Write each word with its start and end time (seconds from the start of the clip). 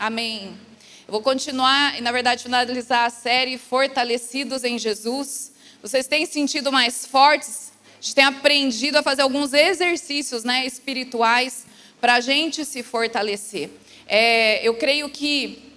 Amém. 0.00 0.58
Eu 1.06 1.12
vou 1.12 1.20
continuar 1.20 1.98
e, 1.98 2.00
na 2.00 2.10
verdade, 2.10 2.42
finalizar 2.42 3.04
a 3.04 3.10
série 3.10 3.58
Fortalecidos 3.58 4.64
em 4.64 4.78
Jesus. 4.78 5.52
Vocês 5.82 6.06
têm 6.06 6.24
sentido 6.24 6.72
mais 6.72 7.04
fortes? 7.04 7.70
A 7.98 8.02
gente 8.02 8.14
tem 8.14 8.24
aprendido 8.24 8.96
a 8.96 9.02
fazer 9.02 9.20
alguns 9.20 9.52
exercícios 9.52 10.42
né, 10.42 10.64
espirituais 10.64 11.66
para 12.00 12.14
a 12.14 12.20
gente 12.20 12.64
se 12.64 12.82
fortalecer. 12.82 13.68
É, 14.06 14.66
eu 14.66 14.72
creio 14.72 15.10
que 15.10 15.70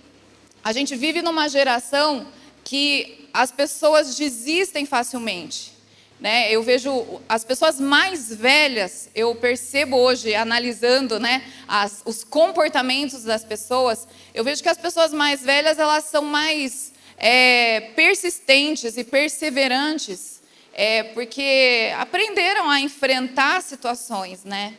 a 0.63 0.71
gente 0.71 0.95
vive 0.95 1.21
numa 1.21 1.49
geração 1.49 2.25
que 2.63 3.27
as 3.33 3.51
pessoas 3.51 4.15
desistem 4.15 4.85
facilmente. 4.85 5.72
Né? 6.19 6.51
Eu 6.51 6.63
vejo 6.63 7.21
as 7.27 7.43
pessoas 7.43 7.79
mais 7.79 8.33
velhas, 8.33 9.09
eu 9.13 9.35
percebo 9.35 9.97
hoje, 9.97 10.33
analisando 10.33 11.19
né, 11.19 11.43
as, 11.67 12.01
os 12.05 12.23
comportamentos 12.23 13.23
das 13.23 13.43
pessoas, 13.43 14.07
eu 14.33 14.43
vejo 14.43 14.63
que 14.63 14.69
as 14.69 14.77
pessoas 14.77 15.11
mais 15.11 15.41
velhas 15.43 15.77
elas 15.77 16.05
são 16.05 16.23
mais 16.23 16.93
é, 17.17 17.91
persistentes 17.95 18.97
e 18.97 19.03
perseverantes, 19.03 20.41
é, 20.73 21.03
porque 21.03 21.91
aprenderam 21.97 22.69
a 22.69 22.79
enfrentar 22.79 23.61
situações, 23.61 24.43
né? 24.43 24.73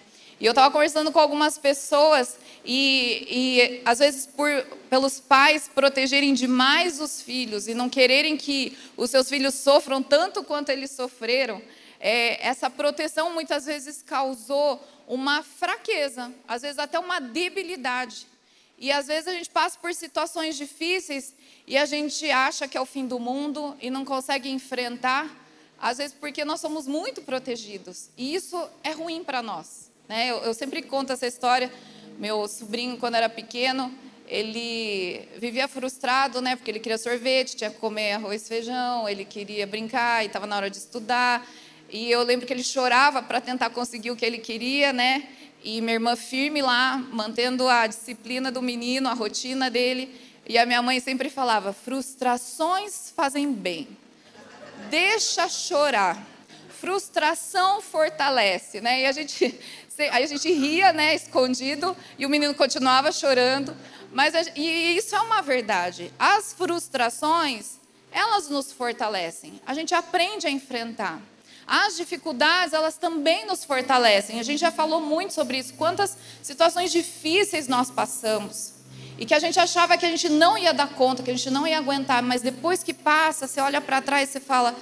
E 0.44 0.46
eu 0.46 0.50
estava 0.50 0.70
conversando 0.70 1.10
com 1.10 1.18
algumas 1.18 1.56
pessoas 1.56 2.36
e, 2.66 3.26
e 3.30 3.82
às 3.82 4.00
vezes 4.00 4.26
por, 4.26 4.50
pelos 4.90 5.18
pais 5.18 5.70
protegerem 5.74 6.34
demais 6.34 7.00
os 7.00 7.22
filhos 7.22 7.66
e 7.66 7.72
não 7.72 7.88
quererem 7.88 8.36
que 8.36 8.76
os 8.94 9.08
seus 9.08 9.26
filhos 9.26 9.54
sofram 9.54 10.02
tanto 10.02 10.44
quanto 10.44 10.68
eles 10.68 10.90
sofreram, 10.90 11.62
é, 11.98 12.46
essa 12.46 12.68
proteção 12.68 13.32
muitas 13.32 13.64
vezes 13.64 14.02
causou 14.02 14.86
uma 15.08 15.42
fraqueza, 15.42 16.30
às 16.46 16.60
vezes 16.60 16.78
até 16.78 16.98
uma 16.98 17.20
debilidade. 17.20 18.26
E 18.78 18.92
às 18.92 19.06
vezes 19.06 19.28
a 19.28 19.32
gente 19.32 19.48
passa 19.48 19.78
por 19.78 19.94
situações 19.94 20.58
difíceis 20.58 21.34
e 21.66 21.74
a 21.74 21.86
gente 21.86 22.30
acha 22.30 22.68
que 22.68 22.76
é 22.76 22.80
o 22.82 22.84
fim 22.84 23.06
do 23.06 23.18
mundo 23.18 23.74
e 23.80 23.88
não 23.88 24.04
consegue 24.04 24.50
enfrentar, 24.50 25.26
às 25.80 25.96
vezes 25.96 26.14
porque 26.20 26.44
nós 26.44 26.60
somos 26.60 26.86
muito 26.86 27.22
protegidos. 27.22 28.10
E 28.14 28.34
isso 28.34 28.62
é 28.82 28.90
ruim 28.90 29.24
para 29.24 29.40
nós. 29.40 29.93
Né? 30.08 30.30
Eu, 30.30 30.38
eu 30.38 30.54
sempre 30.54 30.82
conto 30.82 31.12
essa 31.12 31.26
história. 31.26 31.70
Meu 32.18 32.46
sobrinho, 32.46 32.96
quando 32.96 33.16
era 33.16 33.28
pequeno, 33.28 33.92
ele 34.26 35.28
vivia 35.38 35.68
frustrado, 35.68 36.40
né? 36.40 36.56
Porque 36.56 36.70
ele 36.70 36.80
queria 36.80 36.98
sorvete, 36.98 37.56
tinha 37.56 37.70
que 37.70 37.76
comer 37.76 38.12
arroz 38.12 38.42
e 38.42 38.48
feijão, 38.48 39.08
ele 39.08 39.24
queria 39.24 39.66
brincar 39.66 40.22
e 40.22 40.26
estava 40.26 40.46
na 40.46 40.56
hora 40.56 40.70
de 40.70 40.76
estudar. 40.76 41.46
E 41.90 42.10
eu 42.10 42.22
lembro 42.22 42.46
que 42.46 42.52
ele 42.52 42.64
chorava 42.64 43.22
para 43.22 43.40
tentar 43.40 43.70
conseguir 43.70 44.10
o 44.10 44.16
que 44.16 44.24
ele 44.24 44.38
queria, 44.38 44.92
né? 44.92 45.28
E 45.62 45.80
minha 45.80 45.94
irmã 45.94 46.16
firme 46.16 46.60
lá, 46.60 46.98
mantendo 47.10 47.68
a 47.68 47.86
disciplina 47.86 48.50
do 48.50 48.60
menino, 48.60 49.08
a 49.08 49.14
rotina 49.14 49.70
dele. 49.70 50.14
E 50.46 50.58
a 50.58 50.66
minha 50.66 50.82
mãe 50.82 51.00
sempre 51.00 51.30
falava: 51.30 51.72
frustrações 51.72 53.12
fazem 53.14 53.52
bem. 53.52 53.88
Deixa 54.90 55.48
chorar. 55.48 56.33
Frustração 56.84 57.80
fortalece, 57.80 58.80
né? 58.82 59.00
E 59.00 59.06
a 59.06 59.12
gente 59.12 59.58
Aí 60.10 60.24
a 60.24 60.26
gente 60.26 60.52
ria, 60.52 60.92
né, 60.92 61.14
escondido, 61.14 61.96
e 62.18 62.26
o 62.26 62.28
menino 62.28 62.52
continuava 62.54 63.12
chorando. 63.12 63.76
Mas 64.12 64.34
e 64.56 64.96
isso 64.96 65.14
é 65.14 65.20
uma 65.20 65.40
verdade. 65.40 66.12
As 66.18 66.52
frustrações, 66.52 67.78
elas 68.10 68.48
nos 68.48 68.72
fortalecem. 68.72 69.60
A 69.64 69.72
gente 69.72 69.94
aprende 69.94 70.46
a 70.46 70.50
enfrentar. 70.50 71.20
As 71.66 71.96
dificuldades, 71.96 72.74
elas 72.74 72.96
também 72.96 73.46
nos 73.46 73.64
fortalecem. 73.64 74.40
A 74.40 74.42
gente 74.42 74.60
já 74.60 74.70
falou 74.70 75.00
muito 75.00 75.32
sobre 75.32 75.58
isso. 75.58 75.74
Quantas 75.74 76.16
situações 76.42 76.90
difíceis 76.90 77.68
nós 77.68 77.90
passamos. 77.90 78.74
E 79.16 79.24
que 79.24 79.32
a 79.32 79.38
gente 79.38 79.58
achava 79.60 79.96
que 79.96 80.04
a 80.04 80.10
gente 80.10 80.28
não 80.28 80.58
ia 80.58 80.74
dar 80.74 80.88
conta, 80.88 81.22
que 81.22 81.30
a 81.30 81.36
gente 81.36 81.50
não 81.50 81.66
ia 81.66 81.78
aguentar. 81.78 82.20
Mas 82.20 82.42
depois 82.42 82.82
que 82.82 82.92
passa, 82.92 83.46
você 83.46 83.60
olha 83.60 83.80
para 83.80 84.02
trás 84.02 84.34
e 84.34 84.40
fala: 84.40 84.74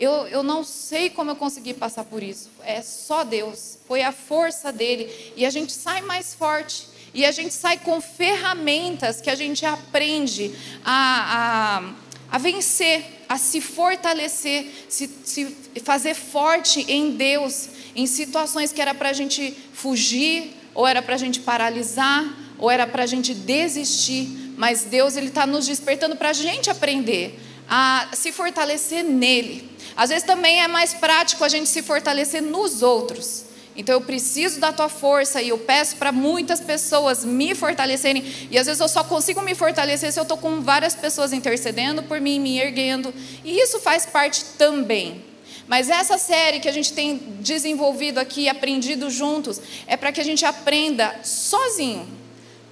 eu, 0.00 0.26
eu 0.28 0.42
não 0.42 0.64
sei 0.64 1.10
como 1.10 1.30
eu 1.30 1.36
consegui 1.36 1.74
passar 1.74 2.04
por 2.04 2.22
isso. 2.22 2.48
É 2.64 2.80
só 2.80 3.22
Deus. 3.22 3.76
Foi 3.86 4.00
a 4.00 4.10
força 4.10 4.72
dele. 4.72 5.12
E 5.36 5.44
a 5.44 5.50
gente 5.50 5.74
sai 5.74 6.00
mais 6.00 6.34
forte. 6.34 6.88
E 7.12 7.22
a 7.26 7.30
gente 7.30 7.52
sai 7.52 7.76
com 7.76 8.00
ferramentas 8.00 9.20
que 9.20 9.28
a 9.28 9.34
gente 9.34 9.66
aprende 9.66 10.54
a, 10.82 11.82
a, 12.30 12.34
a 12.34 12.38
vencer, 12.38 13.04
a 13.28 13.36
se 13.36 13.60
fortalecer, 13.60 14.66
se, 14.88 15.10
se 15.22 15.54
fazer 15.84 16.14
forte 16.14 16.86
em 16.88 17.10
Deus, 17.10 17.68
em 17.94 18.06
situações 18.06 18.72
que 18.72 18.80
era 18.80 18.94
para 18.94 19.10
a 19.10 19.12
gente 19.12 19.54
fugir, 19.74 20.56
ou 20.72 20.86
era 20.86 21.02
para 21.02 21.16
a 21.16 21.18
gente 21.18 21.40
paralisar, 21.40 22.24
ou 22.58 22.70
era 22.70 22.86
para 22.86 23.02
a 23.02 23.06
gente 23.06 23.34
desistir. 23.34 24.54
Mas 24.56 24.84
Deus 24.84 25.16
ele 25.16 25.28
está 25.28 25.46
nos 25.46 25.66
despertando 25.66 26.16
para 26.16 26.30
a 26.30 26.34
gente 26.34 26.70
aprender 26.70 27.38
a 27.70 28.08
se 28.12 28.32
fortalecer 28.32 29.04
nele. 29.04 29.70
Às 29.96 30.10
vezes 30.10 30.24
também 30.24 30.60
é 30.60 30.66
mais 30.66 30.92
prático 30.92 31.44
a 31.44 31.48
gente 31.48 31.68
se 31.68 31.82
fortalecer 31.82 32.42
nos 32.42 32.82
outros. 32.82 33.44
Então 33.76 33.94
eu 33.94 34.00
preciso 34.00 34.58
da 34.58 34.72
tua 34.72 34.88
força 34.88 35.40
e 35.40 35.50
eu 35.50 35.58
peço 35.58 35.94
para 35.96 36.10
muitas 36.10 36.60
pessoas 36.60 37.24
me 37.24 37.54
fortalecerem. 37.54 38.24
E 38.50 38.58
às 38.58 38.66
vezes 38.66 38.80
eu 38.80 38.88
só 38.88 39.04
consigo 39.04 39.40
me 39.40 39.54
fortalecer 39.54 40.12
se 40.12 40.18
eu 40.18 40.24
estou 40.24 40.36
com 40.36 40.60
várias 40.60 40.96
pessoas 40.96 41.32
intercedendo 41.32 42.02
por 42.02 42.20
mim, 42.20 42.40
me 42.40 42.58
erguendo. 42.58 43.14
E 43.44 43.60
isso 43.60 43.78
faz 43.78 44.04
parte 44.04 44.44
também. 44.58 45.24
Mas 45.68 45.88
essa 45.88 46.18
série 46.18 46.58
que 46.58 46.68
a 46.68 46.72
gente 46.72 46.92
tem 46.92 47.16
desenvolvido 47.38 48.18
aqui, 48.18 48.48
aprendido 48.48 49.08
juntos, 49.08 49.60
é 49.86 49.96
para 49.96 50.10
que 50.10 50.20
a 50.20 50.24
gente 50.24 50.44
aprenda 50.44 51.14
sozinho. 51.22 52.08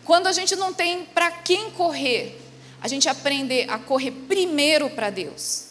Quando 0.05 0.27
a 0.27 0.33
gente 0.33 0.57
não 0.57 0.73
tem 0.73 1.05
para 1.15 1.31
quem 1.31 1.71
correr, 1.71 2.37
a 2.81 2.89
gente 2.89 3.09
aprender 3.09 3.69
a 3.71 3.79
correr 3.79 4.11
primeiro 4.11 4.91
para 4.91 5.11
Deus 5.11 5.69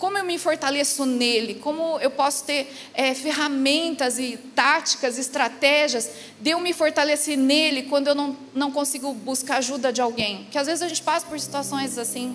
como 0.00 0.16
eu 0.16 0.24
me 0.24 0.38
fortaleço 0.38 1.04
nele, 1.04 1.56
como 1.56 2.00
eu 2.00 2.10
posso 2.10 2.44
ter 2.44 2.74
é, 2.94 3.14
ferramentas 3.14 4.18
e 4.18 4.38
táticas, 4.54 5.18
estratégias 5.18 6.10
de 6.40 6.50
eu 6.50 6.58
me 6.58 6.72
fortalecer 6.72 7.36
nele 7.36 7.82
quando 7.82 8.08
eu 8.08 8.14
não, 8.14 8.34
não 8.54 8.72
consigo 8.72 9.12
buscar 9.12 9.58
ajuda 9.58 9.92
de 9.92 10.00
alguém. 10.00 10.48
Que 10.50 10.56
às 10.56 10.66
vezes 10.66 10.80
a 10.80 10.88
gente 10.88 11.02
passa 11.02 11.26
por 11.26 11.38
situações 11.38 11.98
assim, 11.98 12.34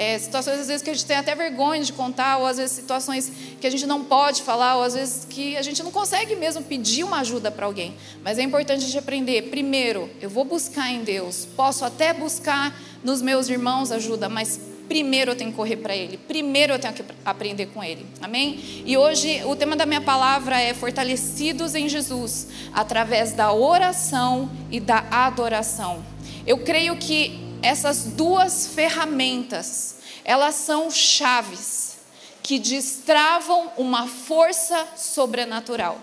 é, 0.00 0.18
situações 0.18 0.58
às 0.58 0.66
vezes 0.66 0.80
que 0.80 0.88
a 0.88 0.94
gente 0.94 1.04
tem 1.04 1.18
até 1.18 1.34
vergonha 1.34 1.84
de 1.84 1.92
contar, 1.92 2.38
ou 2.38 2.46
às 2.46 2.56
vezes 2.56 2.72
situações 2.72 3.30
que 3.60 3.66
a 3.66 3.70
gente 3.70 3.86
não 3.86 4.02
pode 4.02 4.40
falar, 4.40 4.76
ou 4.76 4.82
às 4.82 4.94
vezes 4.94 5.26
que 5.28 5.58
a 5.58 5.62
gente 5.62 5.82
não 5.82 5.90
consegue 5.90 6.34
mesmo 6.36 6.62
pedir 6.62 7.04
uma 7.04 7.20
ajuda 7.20 7.50
para 7.50 7.66
alguém. 7.66 7.94
Mas 8.24 8.38
é 8.38 8.42
importante 8.42 8.78
a 8.82 8.86
gente 8.86 8.96
aprender. 8.96 9.50
Primeiro, 9.50 10.08
eu 10.18 10.30
vou 10.30 10.42
buscar 10.42 10.90
em 10.90 11.04
Deus, 11.04 11.46
posso 11.54 11.84
até 11.84 12.14
buscar 12.14 12.74
nos 13.04 13.20
meus 13.20 13.50
irmãos 13.50 13.92
ajuda, 13.92 14.26
mas 14.26 14.58
primeiro 14.88 15.32
eu 15.32 15.36
tenho 15.36 15.50
que 15.50 15.56
correr 15.58 15.76
para 15.76 15.94
Ele, 15.94 16.16
primeiro 16.16 16.72
eu 16.72 16.78
tenho 16.78 16.94
que 16.94 17.04
aprender 17.22 17.66
com 17.66 17.84
Ele, 17.84 18.06
amém? 18.22 18.82
E 18.86 18.96
hoje 18.96 19.42
o 19.44 19.54
tema 19.54 19.76
da 19.76 19.84
minha 19.84 20.00
palavra 20.00 20.58
é 20.58 20.72
fortalecidos 20.72 21.74
em 21.74 21.90
Jesus, 21.90 22.48
através 22.72 23.34
da 23.34 23.52
oração 23.52 24.50
e 24.70 24.80
da 24.80 25.04
adoração. 25.10 26.02
Eu 26.46 26.56
creio 26.64 26.96
que 26.96 27.49
essas 27.62 28.04
duas 28.04 28.68
ferramentas, 28.68 29.96
elas 30.24 30.54
são 30.54 30.90
chaves 30.90 31.98
que 32.42 32.58
destravam 32.58 33.70
uma 33.76 34.06
força 34.06 34.88
sobrenatural 34.96 36.00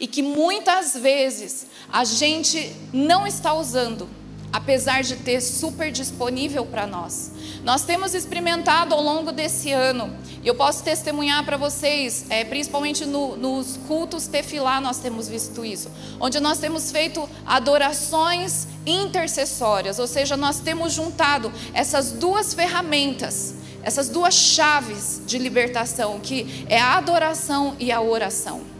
e 0.00 0.06
que 0.06 0.22
muitas 0.22 0.94
vezes 0.94 1.66
a 1.92 2.04
gente 2.04 2.74
não 2.92 3.26
está 3.26 3.54
usando 3.54 4.08
apesar 4.52 5.02
de 5.02 5.16
ter 5.16 5.40
super 5.40 5.90
disponível 5.90 6.64
para 6.64 6.86
nós. 6.86 7.32
Nós 7.64 7.84
temos 7.84 8.14
experimentado 8.14 8.94
ao 8.94 9.02
longo 9.02 9.32
desse 9.32 9.72
ano, 9.72 10.14
e 10.42 10.48
eu 10.48 10.54
posso 10.54 10.82
testemunhar 10.82 11.44
para 11.44 11.56
vocês, 11.56 12.26
é, 12.30 12.44
principalmente 12.44 13.04
no, 13.04 13.36
nos 13.36 13.76
cultos 13.88 14.26
tefilá, 14.26 14.80
nós 14.80 14.98
temos 14.98 15.28
visto 15.28 15.64
isso, 15.64 15.90
onde 16.20 16.40
nós 16.40 16.58
temos 16.58 16.90
feito 16.90 17.28
adorações 17.44 18.68
intercessórias, 18.86 19.98
ou 19.98 20.06
seja, 20.06 20.36
nós 20.36 20.60
temos 20.60 20.92
juntado 20.92 21.52
essas 21.74 22.12
duas 22.12 22.54
ferramentas, 22.54 23.54
essas 23.82 24.08
duas 24.08 24.34
chaves 24.34 25.22
de 25.26 25.38
libertação, 25.38 26.18
que 26.20 26.64
é 26.68 26.78
a 26.78 26.96
adoração 26.96 27.76
e 27.78 27.90
a 27.92 28.00
oração. 28.00 28.76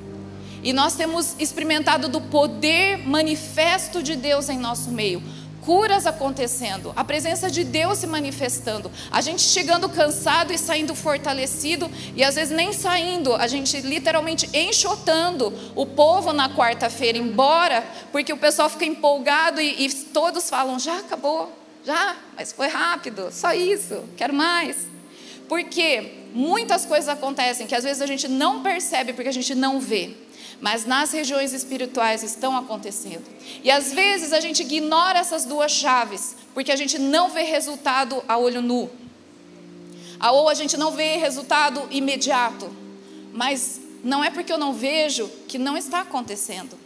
E 0.62 0.72
nós 0.72 0.94
temos 0.94 1.36
experimentado 1.38 2.08
do 2.08 2.20
poder 2.20 2.98
manifesto 3.06 4.02
de 4.02 4.16
Deus 4.16 4.48
em 4.48 4.58
nosso 4.58 4.90
meio 4.90 5.22
curas 5.66 6.06
acontecendo, 6.06 6.92
a 6.94 7.02
presença 7.02 7.50
de 7.50 7.64
Deus 7.64 7.98
se 7.98 8.06
manifestando, 8.06 8.88
a 9.10 9.20
gente 9.20 9.42
chegando 9.42 9.88
cansado 9.88 10.52
e 10.52 10.58
saindo 10.58 10.94
fortalecido, 10.94 11.90
e 12.14 12.22
às 12.22 12.36
vezes 12.36 12.56
nem 12.56 12.72
saindo, 12.72 13.34
a 13.34 13.48
gente 13.48 13.80
literalmente 13.80 14.48
enxotando 14.54 15.52
o 15.74 15.84
povo 15.84 16.32
na 16.32 16.48
quarta-feira 16.48 17.18
embora, 17.18 17.84
porque 18.12 18.32
o 18.32 18.36
pessoal 18.36 18.70
fica 18.70 18.84
empolgado 18.84 19.60
e, 19.60 19.86
e 19.86 19.92
todos 19.92 20.48
falam: 20.48 20.78
já 20.78 21.00
acabou, 21.00 21.52
já, 21.84 22.14
mas 22.36 22.52
foi 22.52 22.68
rápido, 22.68 23.30
só 23.32 23.52
isso, 23.52 24.04
quero 24.16 24.32
mais. 24.32 24.86
Porque 25.48 26.26
muitas 26.32 26.86
coisas 26.86 27.08
acontecem 27.08 27.66
que 27.66 27.74
às 27.74 27.82
vezes 27.82 28.00
a 28.00 28.06
gente 28.06 28.28
não 28.28 28.62
percebe 28.62 29.12
porque 29.12 29.28
a 29.28 29.32
gente 29.32 29.54
não 29.54 29.80
vê. 29.80 30.14
Mas 30.60 30.84
nas 30.84 31.12
regiões 31.12 31.52
espirituais 31.52 32.22
estão 32.22 32.56
acontecendo. 32.56 33.24
E 33.62 33.70
às 33.70 33.92
vezes 33.92 34.32
a 34.32 34.40
gente 34.40 34.62
ignora 34.62 35.18
essas 35.18 35.44
duas 35.44 35.72
chaves, 35.72 36.34
porque 36.54 36.72
a 36.72 36.76
gente 36.76 36.98
não 36.98 37.28
vê 37.30 37.42
resultado 37.42 38.22
a 38.26 38.38
olho 38.38 38.62
nu. 38.62 38.90
Ou 40.32 40.48
a 40.48 40.54
gente 40.54 40.76
não 40.76 40.92
vê 40.92 41.16
resultado 41.16 41.86
imediato. 41.90 42.74
Mas 43.32 43.80
não 44.02 44.24
é 44.24 44.30
porque 44.30 44.52
eu 44.52 44.58
não 44.58 44.72
vejo 44.72 45.28
que 45.46 45.58
não 45.58 45.76
está 45.76 46.00
acontecendo. 46.00 46.78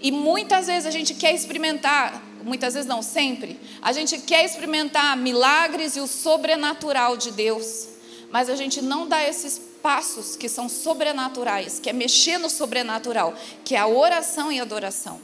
E 0.00 0.12
muitas 0.12 0.66
vezes 0.66 0.86
a 0.86 0.90
gente 0.90 1.14
quer 1.14 1.34
experimentar, 1.34 2.22
muitas 2.44 2.74
vezes 2.74 2.88
não, 2.88 3.02
sempre, 3.02 3.58
a 3.80 3.92
gente 3.92 4.18
quer 4.18 4.44
experimentar 4.44 5.16
milagres 5.16 5.96
e 5.96 6.00
o 6.00 6.06
sobrenatural 6.06 7.16
de 7.16 7.30
Deus, 7.30 7.88
mas 8.30 8.48
a 8.50 8.56
gente 8.56 8.82
não 8.82 9.06
dá 9.06 9.22
esses 9.22 9.58
passos 9.82 10.36
que 10.36 10.48
são 10.48 10.68
sobrenaturais, 10.68 11.78
que 11.78 11.88
é 11.88 11.92
mexer 11.92 12.38
no 12.38 12.50
sobrenatural, 12.50 13.34
que 13.64 13.74
é 13.74 13.78
a 13.78 13.86
oração 13.86 14.50
e 14.50 14.58
a 14.58 14.62
adoração. 14.62 15.20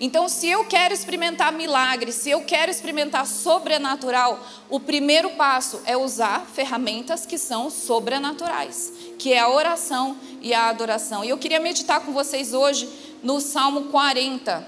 Então, 0.00 0.28
se 0.28 0.48
eu 0.48 0.64
quero 0.64 0.92
experimentar 0.92 1.52
milagres, 1.52 2.16
se 2.16 2.30
eu 2.30 2.42
quero 2.42 2.70
experimentar 2.70 3.26
sobrenatural, 3.26 4.44
o 4.68 4.80
primeiro 4.80 5.30
passo 5.30 5.80
é 5.84 5.96
usar 5.96 6.46
ferramentas 6.52 7.24
que 7.24 7.38
são 7.38 7.70
sobrenaturais, 7.70 8.92
que 9.18 9.32
é 9.32 9.38
a 9.38 9.48
oração 9.48 10.16
e 10.40 10.52
a 10.52 10.68
adoração. 10.68 11.24
E 11.24 11.28
eu 11.28 11.38
queria 11.38 11.60
meditar 11.60 12.00
com 12.00 12.12
vocês 12.12 12.52
hoje 12.52 12.88
no 13.22 13.40
Salmo 13.40 13.84
40. 13.84 14.66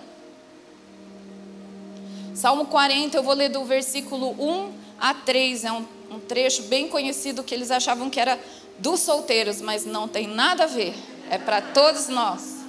Salmo 2.35 2.67
40, 2.67 3.17
eu 3.17 3.23
vou 3.23 3.35
ler 3.35 3.49
do 3.49 3.65
versículo 3.65 4.31
1 4.39 4.73
a 5.01 5.15
3, 5.15 5.65
é 5.65 5.73
um, 5.73 5.85
um 6.15 6.21
trecho 6.21 6.63
bem 6.65 6.89
conhecido 6.89 7.43
que 7.43 7.55
eles 7.55 7.71
achavam 7.71 8.09
que 8.09 8.21
era 8.21 8.39
dos 8.79 9.01
solteiros, 9.01 9.61
mas 9.61 9.85
não 9.85 10.09
tem 10.09 10.27
nada 10.27 10.65
a 10.65 10.69
ver, 10.69 10.95
é 11.31 11.39
para 11.39 11.61
todos 11.61 12.09
nós. 12.09 12.65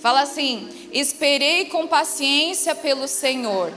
Fala 0.00 0.22
assim: 0.22 0.68
Esperei 0.92 1.66
com 1.66 1.86
paciência 1.86 2.74
pelo 2.74 3.08
Senhor. 3.08 3.72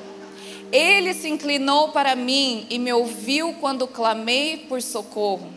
Ele 0.72 1.14
se 1.14 1.30
inclinou 1.30 1.90
para 1.90 2.16
mim 2.16 2.68
e 2.70 2.78
me 2.78 2.92
ouviu 2.92 3.54
quando 3.62 3.88
clamei 3.88 4.58
por 4.68 4.82
socorro. 4.82 5.50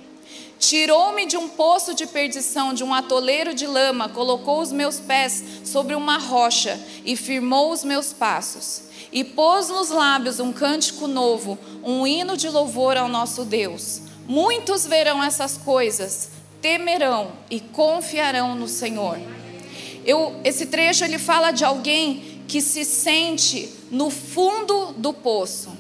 Tirou-me 0.61 1.25
de 1.27 1.37
um 1.37 1.49
poço 1.49 1.95
de 1.95 2.07
perdição, 2.07 2.75
de 2.75 2.85
um 2.85 2.95
atoleiro 2.95 3.55
de 3.55 3.67
lama, 3.67 4.11
colocou 4.11 4.61
os 4.61 4.71
meus 4.71 5.01
pés 5.01 5.43
sobre 5.65 5.95
uma 5.95 6.19
rocha 6.19 6.79
e 7.05 7.17
firmou 7.17 7.73
os 7.73 7.83
meus 7.83 8.13
passos. 8.13 8.90
E 9.13 9.25
pôs 9.25 9.69
nos 9.69 9.91
lábios 9.91 10.39
um 10.39 10.53
cântico 10.53 11.07
novo, 11.07 11.59
um 11.83 12.07
hino 12.07 12.37
de 12.37 12.49
louvor 12.49 12.97
ao 12.97 13.09
nosso 13.09 13.45
Deus. 13.45 14.03
Muitos 14.27 14.87
verão 14.87 15.23
essas 15.23 15.57
coisas, 15.57 16.31
temerão 16.63 17.33
e 17.51 17.59
confiarão 17.59 18.55
no 18.55 18.69
Senhor. 18.69 19.19
Eu, 20.05 20.41
esse 20.45 20.67
trecho 20.67 21.05
ele 21.05 21.19
fala 21.19 21.51
de 21.51 21.65
alguém 21.65 22.43
que 22.47 22.61
se 22.61 22.85
sente 22.85 23.69
no 23.91 24.11
fundo 24.11 24.93
do 24.97 25.13
poço. 25.13 25.71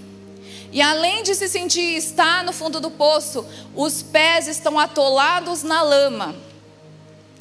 E 0.72 0.80
além 0.80 1.22
de 1.22 1.34
se 1.34 1.48
sentir 1.48 1.96
estar 1.96 2.44
no 2.44 2.52
fundo 2.52 2.80
do 2.80 2.90
poço, 2.90 3.44
os 3.74 4.02
pés 4.02 4.46
estão 4.46 4.78
atolados 4.78 5.62
na 5.62 5.82
lama. 5.82 6.34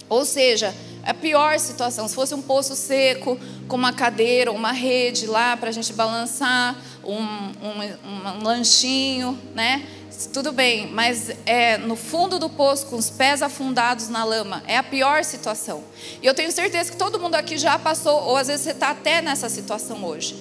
Ou 0.09 0.25
seja, 0.25 0.73
a 1.03 1.13
pior 1.13 1.59
situação. 1.59 2.07
Se 2.07 2.15
fosse 2.15 2.33
um 2.33 2.41
poço 2.41 2.75
seco, 2.75 3.39
com 3.67 3.75
uma 3.75 3.93
cadeira, 3.93 4.51
uma 4.51 4.71
rede 4.71 5.25
lá 5.25 5.55
para 5.57 5.69
a 5.69 5.71
gente 5.71 5.93
balançar, 5.93 6.75
um, 7.03 7.15
um, 7.15 8.39
um 8.39 8.43
lanchinho, 8.43 9.39
né? 9.53 9.85
tudo 10.27 10.51
bem, 10.51 10.87
mas 10.87 11.31
é 11.45 11.77
no 11.77 11.95
fundo 11.95 12.37
do 12.37 12.49
poço, 12.49 12.87
com 12.87 12.97
os 12.97 13.09
pés 13.09 13.41
afundados 13.41 14.09
na 14.09 14.23
lama, 14.25 14.61
é 14.67 14.77
a 14.77 14.83
pior 14.83 15.23
situação. 15.23 15.83
E 16.21 16.25
eu 16.25 16.33
tenho 16.33 16.51
certeza 16.51 16.91
que 16.91 16.97
todo 16.97 17.19
mundo 17.19 17.35
aqui 17.35 17.57
já 17.57 17.79
passou, 17.79 18.23
ou 18.23 18.35
às 18.35 18.47
vezes 18.47 18.63
você 18.63 18.71
está 18.71 18.89
até 18.89 19.21
nessa 19.21 19.47
situação 19.47 20.03
hoje. 20.03 20.35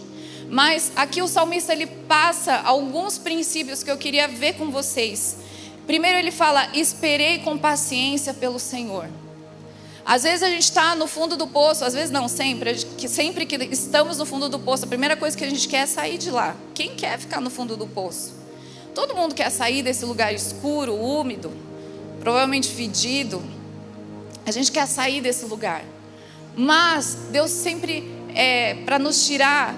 Mas 0.51 0.91
aqui 0.97 1.23
o 1.23 1.29
salmista 1.29 1.73
ele 1.73 1.87
passa 1.87 2.57
alguns 2.65 3.19
princípios 3.19 3.83
que 3.83 3.91
eu 3.91 3.99
queria 3.99 4.27
ver 4.27 4.55
com 4.55 4.71
vocês. 4.71 5.37
Primeiro 5.87 6.19
ele 6.19 6.31
fala: 6.31 6.69
esperei 6.75 7.39
com 7.39 7.57
paciência 7.59 8.33
pelo 8.33 8.59
Senhor. 8.59 9.09
Às 10.09 10.23
vezes 10.23 10.43
a 10.43 10.49
gente 10.49 10.63
está 10.63 10.95
no 10.95 11.07
fundo 11.07 11.37
do 11.37 11.47
poço, 11.47 11.85
às 11.85 11.93
vezes 11.93 12.11
não 12.11 12.29
sempre, 12.29 12.79
sempre 13.07 13.45
que 13.45 13.57
estamos 13.71 14.17
no 14.17 14.25
fundo 14.25 14.49
do 14.49 14.59
poço, 14.59 14.87
a 14.87 14.89
primeira 14.89 15.15
coisa 15.19 15.37
que 15.37 15.45
a 15.45 15.51
gente 15.51 15.69
quer 15.69 15.83
é 15.83 15.87
sair 15.87 16.17
de 16.17 16.31
lá. 16.31 16.57
Quem 16.73 16.95
quer 16.95 17.19
ficar 17.19 17.43
no 17.43 17.51
fundo 17.51 17.77
do 17.77 17.87
poço? 17.87 18.33
Todo 18.95 19.15
mundo 19.15 19.35
quer 19.35 19.51
sair 19.51 19.83
desse 19.83 20.07
lugar 20.07 20.33
escuro, 20.33 20.95
úmido, 20.95 21.53
provavelmente 22.21 22.69
fedido. 22.69 23.43
A 24.47 24.51
gente 24.51 24.73
quer 24.73 24.87
sair 24.87 25.21
desse 25.21 25.45
lugar. 25.45 25.85
Mas 26.57 27.15
Deus 27.31 27.51
sempre, 27.51 28.11
é, 28.35 28.77
para 28.87 28.99
nos 28.99 29.27
tirar, 29.27 29.75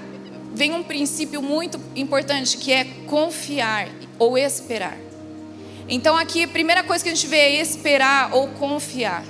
vem 0.55 0.73
um 0.73 0.85
princípio 0.85 1.43
muito 1.43 1.77
importante 1.97 2.57
que 2.57 2.73
é 2.73 2.85
confiar 3.09 3.89
ou 4.17 4.39
esperar. 4.39 4.97
Então 5.89 6.17
aqui 6.17 6.45
a 6.45 6.49
primeira 6.49 6.85
coisa 6.85 7.03
que 7.03 7.11
a 7.11 7.15
gente 7.17 7.27
vê 7.27 7.37
é 7.37 7.61
esperar 7.61 8.33
ou 8.33 8.47
confiar. 8.51 9.25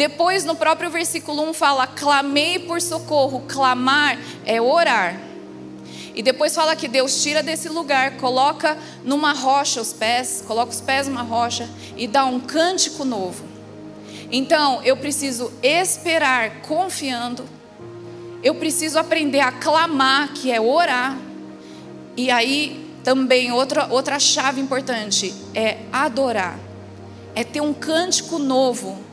Depois 0.00 0.46
no 0.46 0.56
próprio 0.56 0.88
versículo 0.88 1.42
1 1.50 1.52
fala: 1.52 1.86
clamei 1.86 2.58
por 2.58 2.80
socorro. 2.80 3.44
Clamar 3.46 4.18
é 4.46 4.58
orar. 4.58 5.20
E 6.14 6.22
depois 6.22 6.54
fala 6.54 6.74
que 6.74 6.88
Deus 6.88 7.22
tira 7.22 7.42
desse 7.42 7.68
lugar, 7.68 8.16
coloca 8.16 8.78
numa 9.04 9.34
rocha 9.34 9.78
os 9.78 9.92
pés, 9.92 10.42
coloca 10.46 10.72
os 10.72 10.80
pés 10.80 11.06
numa 11.06 11.20
rocha 11.20 11.68
e 11.98 12.06
dá 12.06 12.24
um 12.24 12.40
cântico 12.40 13.04
novo. 13.04 13.44
Então, 14.32 14.82
eu 14.82 14.96
preciso 14.96 15.52
esperar 15.62 16.62
confiando. 16.62 17.44
Eu 18.42 18.54
preciso 18.54 18.98
aprender 18.98 19.40
a 19.40 19.52
clamar, 19.52 20.32
que 20.32 20.50
é 20.50 20.58
orar. 20.58 21.18
E 22.16 22.30
aí 22.30 22.90
também 23.04 23.52
outra 23.52 23.86
outra 23.90 24.18
chave 24.18 24.62
importante 24.62 25.34
é 25.54 25.76
adorar. 25.92 26.58
É 27.34 27.44
ter 27.44 27.60
um 27.60 27.74
cântico 27.74 28.38
novo 28.38 29.09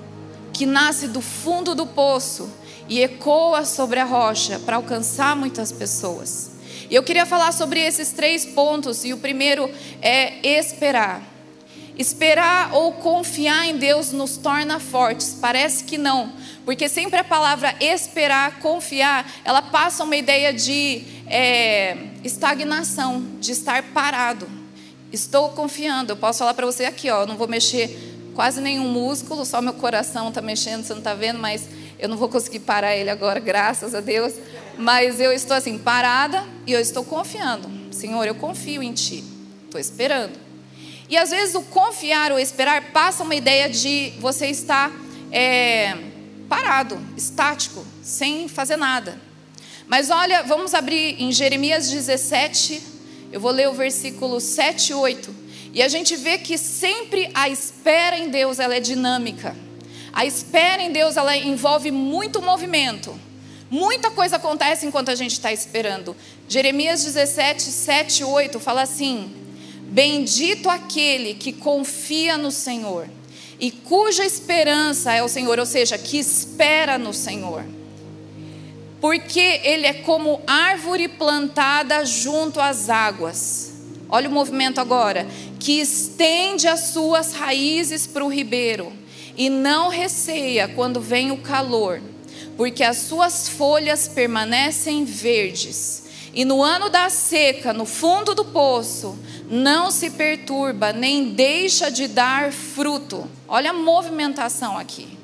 que 0.57 0.65
nasce 0.65 1.07
do 1.07 1.21
fundo 1.21 1.75
do 1.75 1.86
poço 1.86 2.51
e 2.89 3.00
ecoa 3.00 3.63
sobre 3.63 4.00
a 4.00 4.04
rocha 4.04 4.57
para 4.57 4.77
alcançar 4.77 5.36
muitas 5.36 5.71
pessoas. 5.71 6.50
E 6.89 6.95
eu 6.95 7.04
queria 7.04 7.27
falar 7.27 7.51
sobre 7.51 7.80
esses 7.80 8.12
três 8.12 8.44
pontos, 8.44 9.06
e 9.06 9.13
o 9.13 9.18
primeiro 9.18 9.69
é 10.01 10.57
esperar. 10.57 11.21
Esperar 11.95 12.74
ou 12.74 12.94
confiar 12.94 13.68
em 13.68 13.77
Deus 13.77 14.12
nos 14.12 14.38
torna 14.38 14.80
fortes? 14.80 15.38
Parece 15.39 15.83
que 15.83 15.95
não, 15.95 16.33
porque 16.65 16.89
sempre 16.89 17.19
a 17.19 17.24
palavra 17.24 17.75
esperar, 17.80 18.60
confiar, 18.60 19.31
ela 19.45 19.62
passa 19.62 20.03
uma 20.03 20.15
ideia 20.15 20.51
de 20.51 21.03
é, 21.27 21.98
estagnação, 22.24 23.24
de 23.39 23.51
estar 23.51 23.83
parado. 23.94 24.50
Estou 25.13 25.50
confiando, 25.50 26.13
eu 26.13 26.17
posso 26.17 26.39
falar 26.39 26.55
para 26.55 26.65
você 26.65 26.86
aqui, 26.86 27.12
ó, 27.12 27.27
não 27.27 27.38
vou 27.38 27.48
mexer 27.48 28.16
quase 28.38 28.62
nenhum 28.62 28.88
músculo, 28.88 29.44
só 29.44 29.63
meu 29.63 29.74
coração 29.74 30.29
está 30.29 30.44
mexendo, 30.44 30.84
você 30.84 30.94
não 30.94 31.00
está 31.00 31.15
vendo, 31.15 31.39
mas 31.39 31.67
eu 31.98 32.08
não 32.08 32.15
vou 32.15 32.29
conseguir 32.29 32.60
parar 32.60 32.96
ele 32.96 33.10
agora, 33.10 33.39
graças 33.39 33.96
a 33.96 34.00
Deus. 34.00 34.32
Mas 34.77 35.20
eu 35.20 35.34
estou 35.34 35.58
assim, 35.58 35.79
parada 35.79 36.46
e 36.67 36.72
eu 36.72 36.79
estou 36.79 37.03
confiando. 37.03 37.67
Senhor, 37.91 38.27
eu 38.27 38.36
confio 38.36 38.84
em 38.84 38.94
Ti. 38.94 39.24
Estou 39.65 39.82
esperando. 39.82 40.38
E 41.10 41.17
às 41.17 41.32
vezes 41.32 41.56
o 41.56 41.63
confiar 41.63 42.32
ou 42.32 42.38
esperar 42.38 42.91
passa 42.91 43.24
uma 43.24 43.34
ideia 43.34 43.67
de 43.67 44.13
você 44.20 44.46
estar 44.46 44.91
é, 45.32 45.98
parado, 46.48 46.96
estático, 47.17 47.84
sem 48.03 48.48
fazer 48.48 48.77
nada. 48.77 49.20
Mas 49.88 50.12
olha, 50.12 50.44
vamos 50.44 50.75
abrir 50.75 51.20
em 51.20 51.32
Jeremias 51.32 51.89
17, 51.89 52.84
eu 53.32 53.39
vou 53.39 53.50
ler 53.50 53.67
o 53.67 53.74
versículo 53.74 54.39
7 54.39 54.91
e 54.91 54.94
8. 54.94 55.37
E 55.77 55.84
a 55.84 55.88
gente 55.88 56.15
vê 56.15 56.39
que 56.39 56.57
sempre 56.57 57.29
a 57.36 57.48
espera 57.48 58.17
em 58.17 58.29
Deus 58.29 58.57
ela 58.57 58.74
é 58.74 58.79
dinâmica. 58.79 59.55
A 60.12 60.25
espera 60.25 60.81
em 60.81 60.91
Deus 60.91 61.15
ela 61.17 61.38
envolve 61.38 61.91
muito 61.91 62.41
movimento. 62.41 63.13
Muita 63.69 64.10
coisa 64.10 64.38
acontece 64.38 64.88
enquanto 64.88 65.10
a 65.10 65.15
gente 65.15 65.34
está 65.34 65.53
esperando. 65.53 66.15
Jeremias 66.50 67.03
17, 67.03 67.62
7 67.62 68.24
8 68.24 68.60
fala 68.60 68.81
assim: 68.81 69.31
Bendito 69.84 70.67
aquele 70.67 71.36
que 71.36 71.53
confia 71.53 72.39
no 72.39 72.50
Senhor 72.50 73.07
e 73.60 73.69
cuja 73.69 74.25
esperança 74.25 75.13
é 75.13 75.22
o 75.22 75.29
Senhor, 75.29 75.60
ou 75.60 75.65
seja, 75.67 75.96
que 75.96 76.17
espera 76.17 76.98
no 76.98 77.13
Senhor. 77.13 77.63
Porque 79.00 79.62
ele 79.63 79.86
é 79.86 79.93
como 79.93 80.41
árvore 80.48 81.07
plantada 81.07 82.03
junto 82.03 82.60
às 82.60 82.89
águas. 82.89 83.66
Olha 84.09 84.29
o 84.29 84.31
movimento 84.31 84.79
agora. 84.79 85.27
Que 85.59 85.79
estende 85.79 86.67
as 86.67 86.91
suas 86.91 87.33
raízes 87.33 88.07
para 88.07 88.23
o 88.23 88.31
ribeiro 88.31 88.91
e 89.37 89.49
não 89.49 89.89
receia 89.89 90.67
quando 90.67 90.99
vem 91.01 91.31
o 91.31 91.37
calor 91.37 92.01
porque 92.57 92.83
as 92.83 92.97
suas 92.97 93.47
folhas 93.47 94.07
permanecem 94.07 95.05
verdes. 95.05 96.05
E 96.33 96.43
no 96.43 96.61
ano 96.61 96.89
da 96.89 97.09
seca, 97.09 97.71
no 97.71 97.85
fundo 97.85 98.33
do 98.33 98.43
poço, 98.43 99.17
não 99.49 99.89
se 99.91 100.09
perturba, 100.09 100.91
nem 100.91 101.33
deixa 101.33 101.89
de 101.89 102.07
dar 102.07 102.51
fruto. 102.51 103.29
Olha 103.47 103.69
a 103.69 103.73
movimentação 103.73 104.77
aqui. 104.77 105.17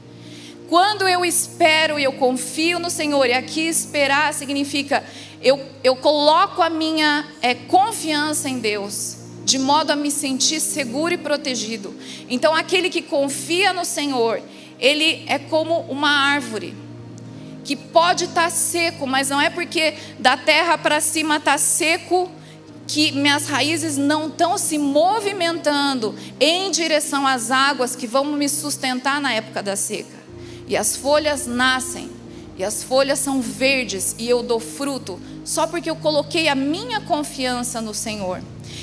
Quando 0.69 1.07
eu 1.07 1.25
espero 1.25 1.99
e 1.99 2.03
eu 2.03 2.13
confio 2.13 2.79
no 2.79 2.89
Senhor, 2.89 3.25
e 3.27 3.33
aqui 3.33 3.61
esperar 3.61 4.33
significa 4.33 5.03
eu, 5.43 5.59
eu 5.83 5.95
coloco 5.95 6.61
a 6.61 6.69
minha 6.69 7.27
é, 7.41 7.53
confiança 7.53 8.49
em 8.49 8.59
Deus, 8.59 9.17
de 9.43 9.59
modo 9.59 9.91
a 9.91 9.95
me 9.95 10.09
sentir 10.09 10.59
seguro 10.59 11.13
e 11.13 11.17
protegido. 11.17 11.93
Então, 12.29 12.55
aquele 12.55 12.89
que 12.89 13.01
confia 13.01 13.73
no 13.73 13.83
Senhor, 13.83 14.41
ele 14.79 15.23
é 15.27 15.37
como 15.37 15.81
uma 15.81 16.09
árvore 16.09 16.73
que 17.63 17.75
pode 17.75 18.25
estar 18.25 18.43
tá 18.43 18.49
seco, 18.49 19.07
mas 19.07 19.29
não 19.29 19.39
é 19.39 19.49
porque 19.49 19.95
da 20.19 20.35
terra 20.35 20.77
para 20.77 20.99
cima 20.99 21.37
está 21.37 21.57
seco 21.57 22.29
que 22.85 23.11
minhas 23.11 23.47
raízes 23.47 23.97
não 23.97 24.27
estão 24.27 24.57
se 24.57 24.77
movimentando 24.77 26.13
em 26.39 26.69
direção 26.69 27.25
às 27.25 27.49
águas 27.49 27.95
que 27.95 28.05
vão 28.05 28.25
me 28.25 28.49
sustentar 28.49 29.21
na 29.21 29.33
época 29.33 29.63
da 29.63 29.75
seca. 29.75 30.21
E 30.67 30.75
as 30.75 30.95
folhas 30.95 31.47
nascem, 31.47 32.09
e 32.57 32.63
as 32.63 32.83
folhas 32.83 33.19
são 33.19 33.41
verdes, 33.41 34.15
e 34.19 34.29
eu 34.29 34.43
dou 34.43 34.59
fruto, 34.59 35.19
só 35.43 35.67
porque 35.67 35.89
eu 35.89 35.95
coloquei 35.95 36.47
a 36.47 36.55
minha 36.55 37.01
confiança 37.01 37.81
no 37.81 37.93
Senhor. 37.93 38.41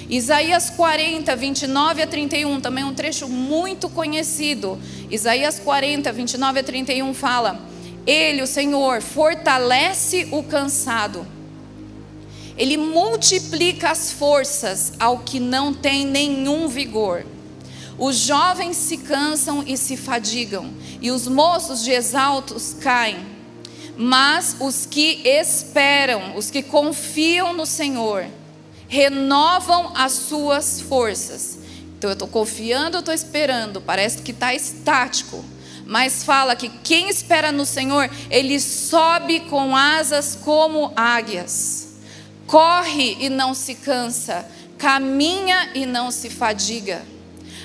Isaías 0.08 0.70
40, 0.70 1.34
29 1.36 2.02
a 2.02 2.06
31, 2.06 2.60
também 2.60 2.84
um 2.84 2.94
trecho 2.94 3.28
muito 3.28 3.88
conhecido. 3.88 4.78
Isaías 5.10 5.58
40, 5.58 6.12
29 6.12 6.60
a 6.60 6.62
31 6.62 7.14
fala: 7.14 7.60
Ele, 8.06 8.42
o 8.42 8.46
Senhor, 8.46 9.00
fortalece 9.00 10.28
o 10.30 10.42
cansado 10.42 11.26
ele 12.60 12.76
multiplica 12.76 13.90
as 13.90 14.12
forças 14.12 14.92
ao 15.00 15.20
que 15.20 15.40
não 15.40 15.72
tem 15.72 16.04
nenhum 16.04 16.68
vigor. 16.68 17.24
Os 17.98 18.16
jovens 18.16 18.76
se 18.76 18.98
cansam 18.98 19.64
e 19.66 19.78
se 19.78 19.96
fadigam, 19.96 20.70
e 21.00 21.10
os 21.10 21.26
moços 21.26 21.82
de 21.82 21.90
exaltos 21.90 22.76
caem. 22.78 23.16
Mas 24.02 24.56
os 24.60 24.86
que 24.86 25.20
esperam, 25.24 26.36
os 26.36 26.50
que 26.50 26.62
confiam 26.62 27.52
no 27.52 27.66
Senhor, 27.66 28.26
renovam 28.88 29.92
as 29.94 30.12
suas 30.12 30.80
forças. 30.80 31.58
Então 31.98 32.08
eu 32.08 32.14
estou 32.14 32.28
confiando, 32.28 32.96
eu 32.96 33.00
estou 33.00 33.12
esperando, 33.12 33.80
parece 33.80 34.22
que 34.22 34.30
está 34.30 34.54
estático. 34.54 35.44
Mas 35.84 36.24
fala 36.24 36.56
que 36.56 36.68
quem 36.68 37.08
espera 37.08 37.52
no 37.52 37.66
Senhor, 37.66 38.08
ele 38.30 38.58
sobe 38.58 39.40
com 39.40 39.76
asas 39.76 40.38
como 40.42 40.92
águias 40.96 41.90
corre 42.50 43.16
e 43.20 43.28
não 43.28 43.54
se 43.54 43.76
cansa, 43.76 44.44
caminha 44.76 45.70
e 45.72 45.86
não 45.86 46.10
se 46.10 46.28
fadiga. 46.28 47.00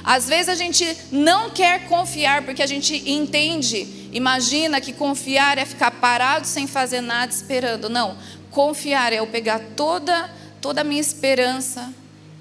Às 0.04 0.30
vezes 0.30 0.50
a 0.50 0.56
gente 0.56 0.86
não 1.12 1.50
quer 1.50 1.88
confiar 1.88 2.44
porque 2.44 2.62
a 2.62 2.68
gente 2.68 3.10
entende, 3.10 4.05
imagina 4.16 4.82
que 4.82 4.94
confiar 4.94 5.60
é 5.60 5.66
ficar 5.66 5.92
parado 5.92 6.48
sem 6.48 6.66
fazer 6.66 7.02
nada 7.02 7.32
esperando. 7.32 7.90
Não, 7.90 8.18
confiar 8.50 9.14
é 9.14 9.20
eu 9.20 9.28
pegar 9.28 9.60
toda 9.76 10.34
toda 10.66 10.82
a 10.82 10.84
minha 10.84 11.00
esperança 11.00 11.94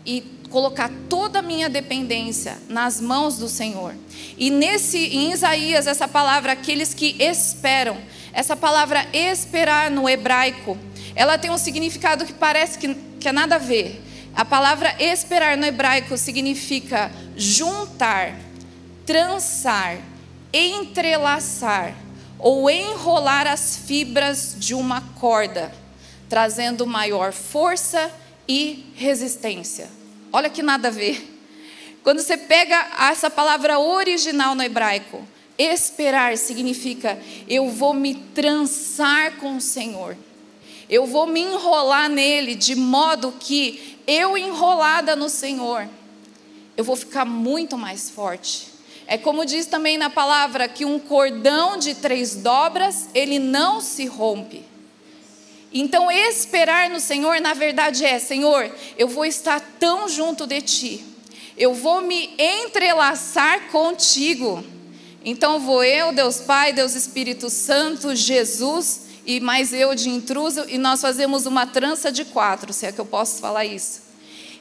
e 0.07 0.23
colocar 0.49 0.91
toda 1.11 1.41
a 1.41 1.43
minha 1.43 1.69
dependência 1.69 2.57
nas 2.71 2.99
mãos 2.99 3.37
do 3.37 3.51
Senhor. 3.51 3.95
E 4.39 4.49
nesse 4.49 4.97
em 4.97 5.31
Isaías 5.31 5.87
essa 5.87 6.09
palavra 6.09 6.53
aqueles 6.53 6.95
que 6.95 7.17
esperam, 7.19 7.99
essa 8.33 8.57
palavra 8.57 9.07
esperar 9.13 9.91
no 9.91 10.09
hebraico, 10.09 10.79
ela 11.15 11.37
tem 11.37 11.51
um 11.51 11.59
significado 11.59 12.25
que 12.25 12.33
parece 12.33 12.79
que, 12.79 12.95
que 13.21 13.29
é 13.29 13.33
nada 13.33 13.57
a 13.57 13.59
ver. 13.59 14.01
A 14.35 14.43
palavra 14.43 14.95
esperar 14.99 15.57
no 15.59 15.67
hebraico 15.67 16.17
significa 16.17 17.11
juntar, 17.37 18.35
trançar, 19.05 19.99
entrelaçar 20.55 21.97
ou 22.39 22.71
enrolar 22.71 23.49
as 23.49 23.77
fibras 23.77 24.55
de 24.57 24.73
uma 24.73 25.01
corda, 25.19 25.73
trazendo 26.29 26.87
maior 26.87 27.33
força 27.33 28.11
e 28.47 28.87
resistência. 28.95 29.91
Olha 30.33 30.49
que 30.49 30.63
nada 30.63 30.89
a 30.89 30.91
ver. 30.93 31.33
Quando 32.05 32.21
você 32.21 32.37
pega 32.37 32.87
essa 33.11 33.29
palavra 33.29 33.81
original 33.81 34.55
no 34.55 34.63
hebraico, 34.63 35.27
esperar 35.59 36.37
significa 36.39 37.19
eu 37.49 37.71
vou 37.71 37.93
me 37.95 38.15
trançar 38.15 39.37
com 39.39 39.57
o 39.57 39.61
Senhor. 39.61 40.17
Eu 40.89 41.07
vou 41.07 41.27
me 41.27 41.41
enrolar 41.41 42.09
nele 42.09 42.55
de 42.55 42.77
modo 42.77 43.33
que 43.41 43.99
eu 44.07 44.37
enrolada 44.37 45.17
no 45.17 45.31
Senhor, 45.31 45.89
eu 46.77 46.85
vou 46.85 46.95
ficar 46.95 47.25
muito 47.25 47.79
mais 47.79 48.11
forte. 48.11 48.74
É 49.07 49.19
como 49.19 49.45
diz 49.45 49.67
também 49.67 49.99
na 49.99 50.09
palavra 50.09 50.69
que 50.69 50.85
um 50.85 50.99
cordão 50.99 51.77
de 51.77 51.95
três 51.95 52.37
dobras, 52.37 53.09
ele 53.15 53.39
não 53.39 53.81
se 53.81 54.07
rompe. 54.07 54.63
Então, 55.73 56.11
esperar 56.11 56.89
no 56.89 57.01
Senhor, 57.01 57.41
na 57.41 57.53
verdade, 57.53 58.05
é: 58.05 58.19
Senhor, 58.19 58.71
eu 58.97 59.09
vou 59.09 59.25
estar 59.27 59.61
tão 59.79 60.09
junto 60.09 60.47
de 60.47 60.63
Ti, 60.63 61.05
eu 61.59 61.75
vou 61.75 62.01
me 62.01 62.31
entrelaçar 62.39 63.69
contigo. 63.71 64.65
Então, 65.25 65.59
vou 65.59 65.83
eu, 65.83 66.13
Deus 66.13 66.41
Pai, 66.41 66.73
Deus 66.73 66.95
Espírito 66.95 67.49
Santo, 67.49 68.15
Jesus, 68.15 69.07
e 69.27 69.41
mais 69.41 69.73
eu 69.73 69.95
de 69.95 70.11
intruso, 70.11 70.65
e 70.69 70.77
nós 70.77 71.01
fazemos 71.01 71.47
uma 71.47 71.67
trança 71.67 72.13
de 72.13 72.25
quatro, 72.27 72.73
se 72.73 72.87
é 72.87 72.93
que 72.93 73.01
eu 73.01 73.07
posso 73.07 73.41
falar 73.41 73.65
isso. 73.65 74.03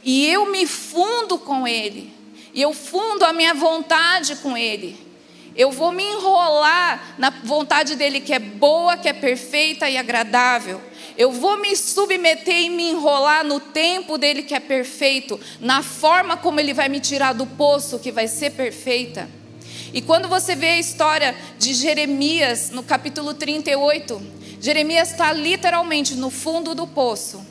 E 0.04 0.26
eu 0.26 0.52
me 0.52 0.66
fundo 0.66 1.38
com 1.38 1.68
Ele, 1.68 2.13
e 2.54 2.62
eu 2.62 2.74
fundo 2.74 3.24
a 3.24 3.34
minha 3.34 3.54
vontade 3.54 4.36
com 4.38 4.56
Ele. 4.56 4.98
Eu 5.56 5.72
vou 5.72 5.92
me 5.92 6.04
enrolar 6.04 7.16
na 7.18 7.30
vontade 7.30 7.96
dele 7.96 8.20
que 8.20 8.34
é 8.34 8.40
boa, 8.40 8.98
que 8.98 9.08
é 9.08 9.14
perfeita 9.14 9.88
e 9.88 9.98
agradável. 9.98 10.82
Eu 11.16 11.32
vou 11.32 11.58
me 11.58 11.76
submeter 11.76 12.64
e 12.64 12.70
me 12.70 12.90
enrolar 12.90 13.44
no 13.44 13.60
tempo 13.60 14.18
dele 14.18 14.42
que 14.42 14.56
é 14.56 14.60
perfeito, 14.60 15.40
na 15.60 15.84
forma 15.84 16.36
como 16.36 16.60
ele 16.60 16.74
vai 16.74 16.90
me 16.90 17.00
tirar 17.00 17.34
do 17.34 17.46
poço 17.46 18.00
que 18.00 18.12
vai 18.12 18.28
ser 18.28 18.52
perfeita. 18.52 19.30
E 19.94 20.02
quando 20.02 20.28
você 20.28 20.56
vê 20.56 20.70
a 20.70 20.80
história 20.80 21.36
de 21.60 21.72
Jeremias 21.76 22.72
no 22.72 22.82
capítulo 22.82 23.36
38, 23.36 24.20
Jeremias 24.60 25.12
está 25.12 25.32
literalmente 25.32 26.16
no 26.16 26.32
fundo 26.32 26.74
do 26.74 26.88
poço. 26.88 27.46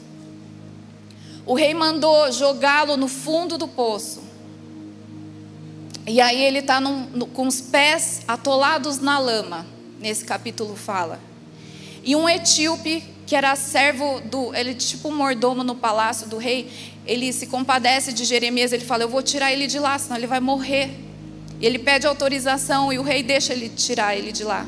O 1.47 1.55
rei 1.55 1.73
mandou 1.73 2.33
jogá-lo 2.33 2.97
no 2.97 3.07
fundo 3.07 3.57
do 3.57 3.69
poço. 3.69 4.32
E 6.07 6.21
aí 6.21 6.43
ele 6.43 6.59
está 6.59 6.81
com 7.33 7.47
os 7.47 7.61
pés 7.61 8.23
atolados 8.27 8.99
na 8.99 9.19
lama. 9.19 9.67
Nesse 10.01 10.25
capítulo 10.25 10.75
fala. 10.75 11.21
E 12.03 12.17
um 12.17 12.29
etíope, 12.29 13.05
que 13.27 13.37
era 13.37 13.55
servo 13.55 14.21
do. 14.21 14.55
Ele, 14.55 14.75
tipo 14.75 15.09
um 15.09 15.17
mordomo 15.17 15.63
no 15.63 15.77
palácio 15.77 16.27
do 16.27 16.39
rei, 16.39 16.71
ele 17.07 17.33
se 17.33 17.47
compadece 17.47 18.13
de 18.13 18.25
Jeremias. 18.25 18.73
Ele 18.73 18.85
fala: 18.85 19.05
Eu 19.05 19.09
vou 19.09 19.23
tirar 19.23 19.53
ele 19.53 19.67
de 19.67 19.79
lá, 19.79 19.97
senão 19.99 20.17
ele 20.17 20.27
vai 20.27 20.41
morrer. 20.41 20.91
E 21.61 21.67
ele 21.67 21.79
pede 21.79 22.07
autorização 22.07 22.93
e 22.93 22.99
o 22.99 23.03
rei 23.03 23.23
deixa 23.23 23.53
ele 23.53 23.69
tirar 23.69 24.17
ele 24.17 24.33
de 24.33 24.43
lá. 24.43 24.67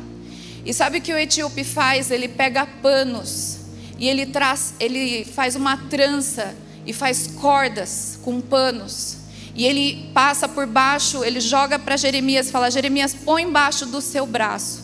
E 0.64 0.72
sabe 0.72 0.98
o 0.98 1.00
que 1.02 1.12
o 1.12 1.18
etíope 1.18 1.64
faz? 1.64 2.12
Ele 2.12 2.28
pega 2.28 2.64
panos 2.64 3.58
e 3.98 4.08
ele 4.08 4.26
traz, 4.26 4.74
ele 4.78 5.24
faz 5.24 5.56
uma 5.56 5.76
trança 5.76 6.54
e 6.86 6.92
faz 6.92 7.26
cordas 7.26 8.18
com 8.22 8.40
panos. 8.40 9.23
E 9.54 9.64
ele 9.64 10.10
passa 10.12 10.48
por 10.48 10.66
baixo, 10.66 11.24
ele 11.24 11.40
joga 11.40 11.78
para 11.78 11.96
Jeremias, 11.96 12.50
fala: 12.50 12.70
"Jeremias, 12.70 13.14
põe 13.14 13.42
embaixo 13.42 13.86
do 13.86 14.00
seu 14.00 14.26
braço, 14.26 14.82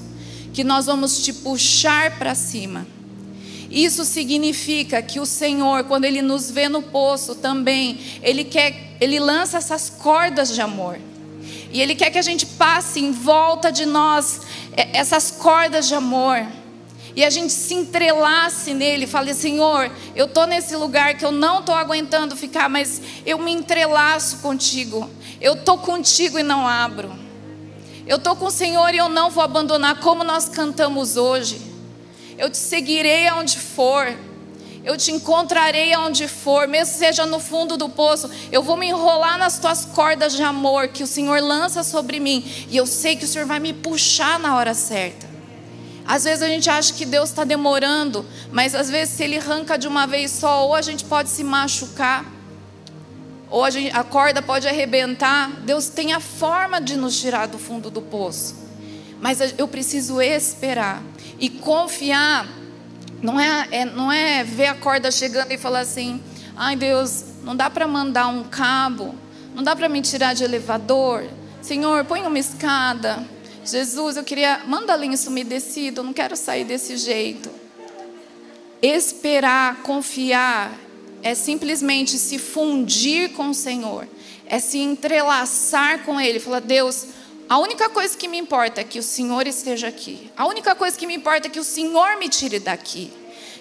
que 0.53 0.63
nós 0.63 0.87
vamos 0.87 1.25
te 1.25 1.33
puxar 1.33 2.19
para 2.19 2.35
cima". 2.35 2.87
Isso 3.71 4.05
significa 4.05 5.01
que 5.01 5.21
o 5.21 5.27
Senhor, 5.27 5.85
quando 5.85 6.05
ele 6.05 6.23
nos 6.23 6.51
vê 6.51 6.69
no 6.69 6.83
poço 6.83 7.37
também, 7.37 8.01
ele 8.23 8.45
quer, 8.45 8.97
ele 9.01 9.19
lança 9.19 9.59
essas 9.59 9.89
cordas 9.89 10.53
de 10.53 10.61
amor. 10.61 10.99
E 11.73 11.81
Ele 11.81 11.95
quer 11.95 12.11
que 12.11 12.19
a 12.19 12.23
gente 12.23 12.45
passe 12.45 13.01
em 13.01 13.13
volta 13.13 13.71
de 13.71 13.87
nós 13.87 14.41
é, 14.77 14.99
essas 14.99 15.31
cordas 15.31 15.87
de 15.87 15.95
amor. 15.95 16.45
E 17.17 17.25
a 17.25 17.31
gente 17.31 17.53
se 17.53 17.75
entrelace 17.75 18.73
nele, 18.73 19.07
fale, 19.07 19.35
Senhor, 19.35 19.91
eu 20.15 20.27
estou 20.27 20.47
nesse 20.47 20.77
lugar 20.77 21.15
que 21.15 21.25
eu 21.25 21.33
não 21.33 21.61
estou 21.61 21.75
aguentando 21.75 22.37
ficar, 22.37 22.69
mas 22.69 23.03
eu 23.27 23.39
me 23.39 23.53
entrelaço 23.53 24.39
contigo. 24.39 25.09
Eu 25.41 25.55
estou 25.55 25.79
contigo 25.79 26.39
e 26.39 26.43
não 26.43 26.67
abro. 26.67 27.11
Eu 28.07 28.17
estou 28.17 28.37
com 28.37 28.47
o 28.47 28.51
Senhor 28.51 28.93
e 28.95 28.99
eu 28.99 29.09
não 29.09 29.31
vou 29.31 29.43
abandonar, 29.43 30.01
como 30.01 30.25
nós 30.25 30.49
cantamos 30.49 31.17
hoje. 31.17 31.61
Eu 32.37 32.51
te 32.51 32.57
seguirei 32.57 33.27
aonde 33.29 33.59
for. 33.59 34.17
Eu 34.83 34.97
te 34.97 35.13
encontrarei 35.13 35.93
aonde 35.93 36.27
for, 36.27 36.67
mesmo 36.67 36.97
seja 36.97 37.27
no 37.27 37.39
fundo 37.39 37.77
do 37.77 37.89
poço. 37.89 38.31
Eu 38.51 38.63
vou 38.63 38.77
me 38.77 38.89
enrolar 38.89 39.39
nas 39.39 39.59
tuas 39.59 39.85
cordas 39.85 40.35
de 40.35 40.43
amor 40.43 40.89
que 40.89 41.03
o 41.03 41.07
Senhor 41.07 41.41
lança 41.41 41.85
sobre 41.85 42.19
mim. 42.19 42.45
E 42.69 42.77
eu 42.77 42.87
sei 42.87 43.15
que 43.15 43.25
o 43.25 43.29
Senhor 43.29 43.47
vai 43.47 43.61
me 43.61 43.73
puxar 43.73 44.39
na 44.39 44.57
hora 44.57 44.75
certa. 44.75 45.30
Às 46.11 46.25
vezes 46.25 46.43
a 46.43 46.49
gente 46.49 46.69
acha 46.69 46.93
que 46.93 47.05
Deus 47.05 47.29
está 47.29 47.45
demorando, 47.45 48.27
mas 48.51 48.75
às 48.75 48.91
vezes 48.91 49.15
se 49.15 49.23
Ele 49.23 49.39
arranca 49.39 49.79
de 49.79 49.87
uma 49.87 50.09
vez 50.09 50.33
só, 50.33 50.67
ou 50.67 50.75
a 50.75 50.83
gente 50.83 51.05
pode 51.05 51.29
se 51.29 51.45
machucar, 51.45 52.25
ou 53.49 53.63
a, 53.63 53.71
gente, 53.71 53.97
a 53.97 54.03
corda 54.03 54.43
pode 54.43 54.67
arrebentar. 54.67 55.49
Deus 55.61 55.89
tem 55.89 56.13
a 56.13 56.19
forma 56.19 56.81
de 56.81 56.97
nos 56.97 57.21
tirar 57.21 57.47
do 57.47 57.61
fundo 57.61 57.93
do 57.93 58.03
poço. 58.03 58.57
Mas 59.21 59.39
eu 59.57 59.69
preciso 59.69 60.21
esperar 60.21 61.01
e 61.39 61.49
confiar. 61.49 62.45
Não 63.23 63.39
é, 63.39 63.69
é 63.71 63.85
não 63.85 64.11
é 64.11 64.43
ver 64.43 64.67
a 64.67 64.75
corda 64.75 65.13
chegando 65.13 65.53
e 65.53 65.59
falar 65.59 65.79
assim: 65.79 66.21
ai 66.57 66.75
Deus, 66.75 67.25
não 67.45 67.55
dá 67.55 67.71
para 67.71 67.87
mandar 67.87 68.27
um 68.27 68.43
cabo, 68.43 69.15
não 69.55 69.63
dá 69.63 69.77
para 69.77 69.89
me 69.89 70.03
tirar 70.03 70.35
de 70.35 70.43
elevador. 70.43 71.23
Senhor, 71.63 72.05
põe 72.05 72.23
uma 72.23 72.39
escada. 72.41 73.25
Jesus, 73.65 74.17
eu 74.17 74.25
queria, 74.25 74.63
manda 74.67 74.95
lenço 74.95 75.29
umedecido, 75.29 76.01
eu 76.01 76.05
não 76.05 76.13
quero 76.13 76.37
sair 76.37 76.65
desse 76.65 76.97
jeito. 76.97 77.51
Esperar, 78.83 79.83
confiar, 79.83 80.73
é 81.23 81.35
simplesmente 81.35 82.19
se 82.19 82.39
fundir 82.39 83.33
com 83.33 83.51
o 83.51 83.55
Senhor, 83.55 84.09
é 84.47 84.59
se 84.59 84.79
entrelaçar 84.79 86.05
com 86.05 86.21
Ele. 86.21 86.41
Falar, 86.41 86.61
Deus, 86.61 87.07
a 87.49 87.59
única 87.59 87.89
coisa 87.91 88.17
que 88.17 88.27
me 88.27 88.39
importa 88.39 88.81
é 88.81 88.85
que 88.85 88.99
o 88.99 89.03
Senhor 89.03 89.47
esteja 89.47 89.89
aqui. 89.89 90.31
A 90.37 90.47
única 90.47 90.75
coisa 90.75 90.97
que 90.97 91.07
me 91.07 91.15
importa 91.15 91.49
é 91.49 91.51
que 91.51 91.61
o 91.61 91.65
Senhor 91.65 92.17
me 92.17 92.29
tire 92.29 92.59
daqui. 92.59 93.13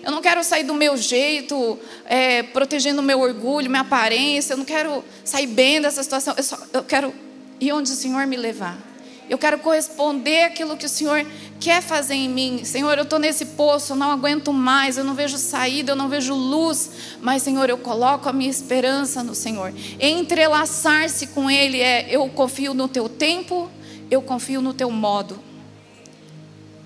Eu 0.01 0.11
não 0.11 0.21
quero 0.21 0.43
sair 0.43 0.63
do 0.63 0.73
meu 0.73 0.95
jeito, 0.95 1.77
é, 2.05 2.41
protegendo 2.41 3.01
o 3.01 3.03
meu 3.03 3.19
orgulho, 3.19 3.69
minha 3.69 3.81
aparência. 3.81 4.53
Eu 4.53 4.57
não 4.57 4.65
quero 4.65 5.03
sair 5.25 5.47
bem 5.47 5.81
dessa 5.81 6.01
situação. 6.01 6.33
Eu, 6.37 6.43
só, 6.43 6.57
eu 6.71 6.83
quero 6.83 7.13
ir 7.59 7.73
onde 7.73 7.91
o 7.91 7.95
Senhor 7.95 8.25
me 8.25 8.37
levar. 8.37 8.88
Eu 9.29 9.37
quero 9.37 9.59
corresponder 9.59 10.45
àquilo 10.45 10.75
que 10.75 10.87
o 10.87 10.89
Senhor 10.89 11.23
quer 11.59 11.83
fazer 11.83 12.15
em 12.15 12.27
mim. 12.27 12.63
Senhor, 12.63 12.97
eu 12.97 13.03
estou 13.03 13.19
nesse 13.19 13.45
poço, 13.45 13.93
eu 13.93 13.95
não 13.95 14.09
aguento 14.09 14.51
mais, 14.51 14.97
eu 14.97 15.03
não 15.03 15.13
vejo 15.13 15.37
saída, 15.37 15.91
eu 15.91 15.95
não 15.95 16.09
vejo 16.09 16.33
luz. 16.33 16.89
Mas, 17.21 17.43
Senhor, 17.43 17.69
eu 17.69 17.77
coloco 17.77 18.27
a 18.27 18.33
minha 18.33 18.49
esperança 18.49 19.21
no 19.21 19.35
Senhor. 19.35 19.71
Entrelaçar-se 19.99 21.27
com 21.27 21.49
Ele 21.49 21.79
é: 21.79 22.07
eu 22.09 22.27
confio 22.29 22.73
no 22.73 22.87
teu 22.87 23.07
tempo, 23.07 23.69
eu 24.09 24.21
confio 24.21 24.61
no 24.61 24.73
teu 24.73 24.89
modo. 24.89 25.39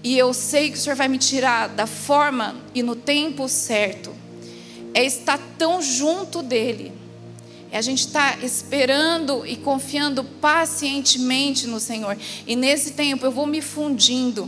E 0.03 0.17
eu 0.17 0.33
sei 0.33 0.69
que 0.69 0.77
o 0.77 0.81
Senhor 0.81 0.97
vai 0.97 1.07
me 1.07 1.17
tirar 1.17 1.69
da 1.69 1.87
forma 1.87 2.57
e 2.75 2.83
no 2.83 2.93
tempo 2.93 3.47
certo. 3.47 4.13
É 4.93 5.05
estar 5.05 5.39
tão 5.57 5.81
junto 5.81 6.43
dEle 6.43 7.02
é 7.73 7.77
a 7.79 7.81
gente 7.81 8.05
estar 8.05 8.37
tá 8.37 8.45
esperando 8.45 9.47
e 9.47 9.57
confiando 9.57 10.23
pacientemente 10.23 11.65
no 11.65 11.79
Senhor. 11.79 12.15
E 12.45 12.55
nesse 12.55 12.91
tempo 12.91 13.25
eu 13.25 13.31
vou 13.31 13.47
me 13.47 13.63
fundindo. 13.63 14.47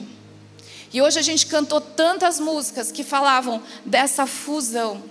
E 0.94 1.02
hoje 1.02 1.18
a 1.18 1.24
gente 1.24 1.48
cantou 1.48 1.82
tantas 1.82 2.40
músicas 2.40 2.92
que 2.92 3.04
falavam 3.04 3.64
dessa 3.84 4.28
fusão. 4.28 5.02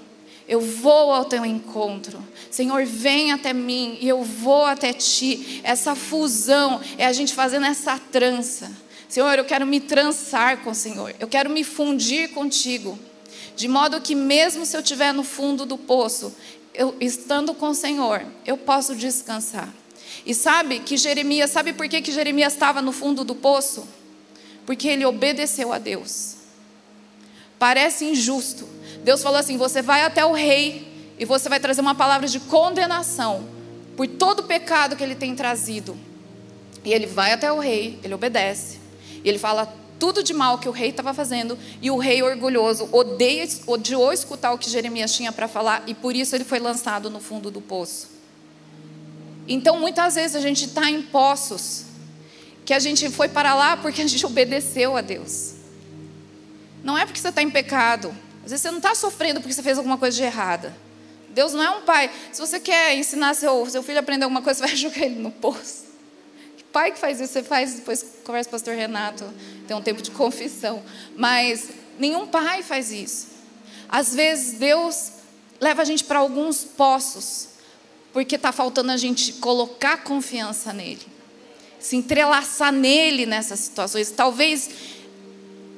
Eu 0.46 0.60
vou 0.60 1.12
ao 1.12 1.24
teu 1.24 1.44
encontro. 1.44 2.22
Senhor, 2.52 2.86
vem 2.86 3.32
até 3.32 3.52
mim 3.52 3.98
e 4.00 4.08
eu 4.08 4.22
vou 4.22 4.64
até 4.64 4.92
ti. 4.92 5.60
Essa 5.64 5.96
fusão 5.96 6.80
é 6.96 7.06
a 7.06 7.12
gente 7.12 7.34
fazendo 7.34 7.66
essa 7.66 7.98
trança. 7.98 8.70
Senhor, 9.08 9.36
eu 9.36 9.44
quero 9.44 9.66
me 9.66 9.80
trançar 9.80 10.58
com 10.58 10.70
o 10.70 10.74
Senhor. 10.74 11.12
Eu 11.18 11.26
quero 11.26 11.50
me 11.50 11.64
fundir 11.64 12.30
contigo. 12.30 12.96
De 13.56 13.66
modo 13.66 14.00
que, 14.00 14.14
mesmo 14.14 14.64
se 14.64 14.76
eu 14.76 14.80
estiver 14.80 15.12
no 15.12 15.24
fundo 15.24 15.66
do 15.66 15.76
poço, 15.76 16.32
eu, 16.74 16.94
estando 17.00 17.54
com 17.54 17.68
o 17.68 17.74
Senhor, 17.74 18.24
eu 18.44 18.56
posso 18.56 18.94
descansar. 18.94 19.72
E 20.26 20.34
sabe 20.34 20.80
que 20.80 20.96
Jeremias, 20.96 21.50
sabe 21.50 21.72
por 21.72 21.88
que, 21.88 22.02
que 22.02 22.10
Jeremias 22.12 22.52
estava 22.52 22.82
no 22.82 22.92
fundo 22.92 23.24
do 23.24 23.34
poço? 23.34 23.86
Porque 24.66 24.88
ele 24.88 25.04
obedeceu 25.04 25.72
a 25.72 25.78
Deus. 25.78 26.36
Parece 27.58 28.04
injusto. 28.04 28.68
Deus 29.02 29.22
falou 29.22 29.38
assim: 29.38 29.56
você 29.56 29.82
vai 29.82 30.02
até 30.02 30.24
o 30.24 30.32
rei 30.32 31.14
e 31.18 31.24
você 31.24 31.48
vai 31.48 31.60
trazer 31.60 31.80
uma 31.80 31.94
palavra 31.94 32.26
de 32.26 32.40
condenação 32.40 33.46
por 33.96 34.06
todo 34.08 34.40
o 34.40 34.44
pecado 34.44 34.96
que 34.96 35.02
ele 35.02 35.14
tem 35.14 35.34
trazido. 35.36 35.96
E 36.84 36.92
ele 36.92 37.06
vai 37.06 37.32
até 37.32 37.52
o 37.52 37.58
rei, 37.58 37.98
ele 38.02 38.14
obedece. 38.14 38.80
E 39.22 39.28
ele 39.28 39.38
fala: 39.38 39.72
tudo 39.98 40.22
de 40.22 40.34
mal 40.34 40.58
que 40.58 40.68
o 40.68 40.72
rei 40.72 40.90
estava 40.90 41.14
fazendo, 41.14 41.58
e 41.80 41.90
o 41.90 41.96
rei 41.96 42.22
orgulhoso 42.22 42.88
odeia, 42.92 43.46
odiou 43.66 44.12
escutar 44.12 44.52
o 44.52 44.58
que 44.58 44.68
Jeremias 44.68 45.14
tinha 45.14 45.32
para 45.32 45.48
falar, 45.48 45.82
e 45.86 45.94
por 45.94 46.14
isso 46.14 46.34
ele 46.34 46.44
foi 46.44 46.58
lançado 46.58 47.08
no 47.08 47.20
fundo 47.20 47.50
do 47.50 47.60
poço. 47.60 48.08
Então, 49.46 49.78
muitas 49.78 50.14
vezes 50.14 50.36
a 50.36 50.40
gente 50.40 50.64
está 50.64 50.90
em 50.90 51.02
poços, 51.02 51.84
que 52.64 52.72
a 52.72 52.78
gente 52.78 53.08
foi 53.10 53.28
para 53.28 53.54
lá 53.54 53.76
porque 53.76 54.00
a 54.00 54.06
gente 54.06 54.24
obedeceu 54.24 54.96
a 54.96 55.02
Deus. 55.02 55.54
Não 56.82 56.96
é 56.96 57.04
porque 57.04 57.20
você 57.20 57.28
está 57.28 57.42
em 57.42 57.50
pecado, 57.50 58.14
às 58.42 58.50
vezes 58.50 58.62
você 58.62 58.70
não 58.70 58.78
está 58.78 58.94
sofrendo 58.94 59.40
porque 59.40 59.52
você 59.52 59.62
fez 59.62 59.78
alguma 59.78 59.98
coisa 59.98 60.16
de 60.16 60.22
errada. 60.22 60.74
Deus 61.30 61.52
não 61.52 61.62
é 61.62 61.70
um 61.70 61.82
pai. 61.82 62.10
Se 62.32 62.40
você 62.40 62.60
quer 62.60 62.96
ensinar 62.96 63.34
seu, 63.34 63.68
seu 63.68 63.82
filho 63.82 63.98
a 63.98 64.00
aprender 64.00 64.24
alguma 64.24 64.40
coisa, 64.40 64.60
você 64.64 64.66
vai 64.66 64.76
jogar 64.76 65.04
ele 65.04 65.20
no 65.20 65.30
poço 65.30 65.83
pai 66.74 66.90
que 66.90 66.98
faz 66.98 67.20
isso, 67.20 67.32
você 67.32 67.42
faz, 67.44 67.74
depois 67.74 68.04
conversa 68.24 68.50
com 68.50 68.56
o 68.56 68.58
pastor 68.58 68.74
Renato, 68.74 69.24
tem 69.68 69.76
um 69.76 69.80
tempo 69.80 70.02
de 70.02 70.10
confissão. 70.12 70.82
Mas 71.16 71.70
nenhum 72.00 72.26
pai 72.26 72.64
faz 72.64 72.90
isso. 72.90 73.28
Às 73.88 74.12
vezes 74.12 74.58
Deus 74.58 75.12
leva 75.60 75.82
a 75.82 75.84
gente 75.84 76.02
para 76.02 76.18
alguns 76.18 76.64
poços, 76.64 77.50
porque 78.12 78.34
está 78.34 78.50
faltando 78.50 78.90
a 78.90 78.96
gente 78.96 79.34
colocar 79.34 79.98
confiança 79.98 80.72
nele, 80.72 81.06
se 81.78 81.94
entrelaçar 81.94 82.72
nele 82.72 83.24
nessas 83.24 83.60
situações. 83.60 84.10
Talvez 84.10 84.68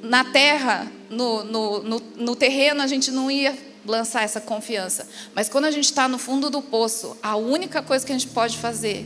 na 0.01 0.25
terra, 0.25 0.91
no, 1.11 1.43
no, 1.43 1.83
no, 1.83 1.99
no 1.99 2.35
terreno, 2.35 2.81
a 2.81 2.87
gente 2.87 3.11
não 3.11 3.29
ia 3.29 3.55
lançar 3.85 4.23
essa 4.23 4.41
confiança. 4.41 5.07
Mas 5.35 5.47
quando 5.47 5.65
a 5.65 5.71
gente 5.71 5.85
está 5.85 6.07
no 6.07 6.17
fundo 6.17 6.49
do 6.49 6.61
poço, 6.61 7.15
a 7.21 7.35
única 7.35 7.83
coisa 7.83 8.03
que 8.03 8.11
a 8.11 8.17
gente 8.17 8.29
pode 8.33 8.57
fazer 8.57 9.05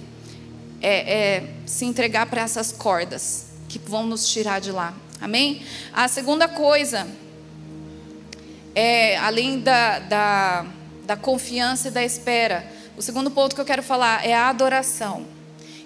é, 0.81 1.13
é 1.13 1.43
se 1.65 1.85
entregar 1.85 2.25
para 2.25 2.41
essas 2.41 2.71
cordas 2.71 3.45
que 3.69 3.79
vão 3.79 4.05
nos 4.05 4.27
tirar 4.27 4.59
de 4.59 4.71
lá. 4.71 4.93
Amém? 5.21 5.61
A 5.93 6.07
segunda 6.07 6.47
coisa, 6.47 7.07
é, 8.73 9.17
além 9.17 9.59
da, 9.59 9.99
da, 9.99 10.65
da 11.05 11.15
confiança 11.15 11.89
e 11.89 11.91
da 11.91 12.03
espera, 12.03 12.65
o 12.97 13.01
segundo 13.01 13.29
ponto 13.31 13.55
que 13.55 13.61
eu 13.61 13.65
quero 13.65 13.83
falar 13.83 14.25
é 14.25 14.33
a 14.33 14.49
adoração. 14.49 15.25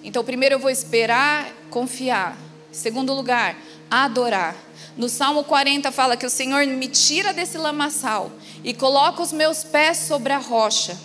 Então, 0.02 0.24
primeiro 0.24 0.54
eu 0.54 0.58
vou 0.58 0.70
esperar, 0.70 1.52
confiar. 1.70 2.36
Segundo 2.72 3.12
lugar, 3.12 3.56
adorar. 3.90 4.56
No 4.96 5.08
Salmo 5.08 5.44
40 5.44 5.92
fala 5.92 6.16
que 6.16 6.24
o 6.24 6.30
Senhor 6.30 6.66
me 6.66 6.88
tira 6.88 7.32
desse 7.32 7.58
lamaçal 7.58 8.32
e 8.64 8.72
coloca 8.72 9.22
os 9.22 9.32
meus 9.32 9.62
pés 9.62 9.98
sobre 9.98 10.32
a 10.32 10.38
rocha. 10.38 10.96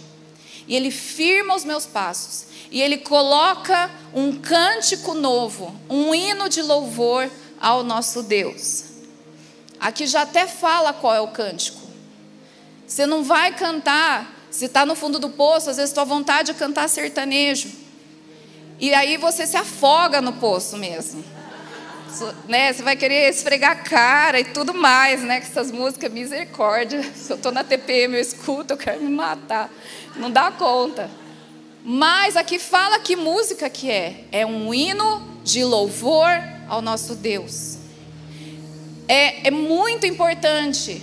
E 0.68 0.76
Ele 0.76 0.92
firma 0.92 1.56
os 1.56 1.66
meus 1.66 1.86
passos 1.86 2.46
e 2.72 2.82
ele 2.82 2.98
coloca 2.98 3.92
um 4.14 4.38
cântico 4.38 5.14
novo, 5.14 5.76
um 5.90 6.16
hino 6.16 6.48
de 6.48 6.62
louvor 6.62 7.30
ao 7.60 7.84
nosso 7.84 8.24
Deus. 8.24 8.86
Aqui 9.80 10.08
já 10.08 10.22
até 10.22 10.48
fala 10.48 10.94
qual 10.94 11.14
é 11.14 11.20
o 11.20 11.28
cântico. 11.28 11.82
Você 12.88 13.06
não 13.06 13.24
vai 13.24 13.54
cantar, 13.54 14.34
se 14.50 14.66
está 14.66 14.86
no 14.86 14.96
fundo 14.96 15.20
do 15.20 15.30
poço, 15.30 15.70
às 15.70 15.78
vezes 15.78 15.94
tua 15.94 16.06
vontade 16.06 16.52
é 16.52 16.54
cantar 16.54 16.88
sertanejo. 16.88 17.70
E 18.80 18.94
aí 18.94 19.18
você 19.18 19.46
se 19.46 19.58
afoga 19.58 20.22
no 20.22 20.34
poço 20.34 20.78
mesmo. 20.78 21.24
Né? 22.48 22.74
Você 22.74 22.84
vai 22.84 22.96
querer 22.96 23.30
esfregar 23.30 23.72
a 23.72 23.76
cara 23.76 24.40
e 24.40 24.46
tudo 24.46 24.74
mais, 24.74 25.22
né? 25.22 25.40
Com 25.40 25.48
essas 25.48 25.72
músicas, 25.72 26.12
misericórdia. 26.12 27.04
Se 27.16 27.32
eu 27.32 27.38
estou 27.38 27.52
na 27.52 27.64
TPM, 27.64 28.16
eu 28.16 28.22
escuto, 28.22 28.74
eu 28.74 28.78
quero 28.78 29.02
me 29.02 29.10
matar. 29.10 29.70
Não 30.16 30.30
dá 30.30 30.52
conta. 30.52 31.10
Mas 31.84 32.36
aqui 32.36 32.60
fala 32.60 33.00
que 33.00 33.16
música 33.16 33.70
que 33.70 33.90
é? 33.90 34.26
É 34.32 34.46
um 34.46 34.74
hino 34.74 35.22
de 35.44 35.64
louvor 35.64 36.30
ao 36.68 36.82
nosso 36.82 37.16
Deus. 37.16 37.78
É, 39.08 39.48
é 39.48 39.52
muito 39.52 40.06
importante 40.06 41.02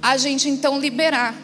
a 0.00 0.16
gente 0.16 0.48
então 0.48 0.78
liberar. 0.78 1.34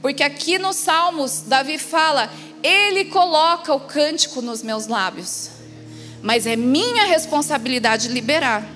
Porque 0.00 0.22
aqui 0.22 0.58
nos 0.58 0.76
Salmos, 0.76 1.42
Davi 1.46 1.78
fala: 1.78 2.30
Ele 2.62 3.06
coloca 3.06 3.74
o 3.74 3.80
cântico 3.80 4.40
nos 4.40 4.62
meus 4.62 4.86
lábios. 4.86 5.50
Mas 6.22 6.46
é 6.46 6.56
minha 6.56 7.04
responsabilidade 7.04 8.08
liberar. 8.08 8.66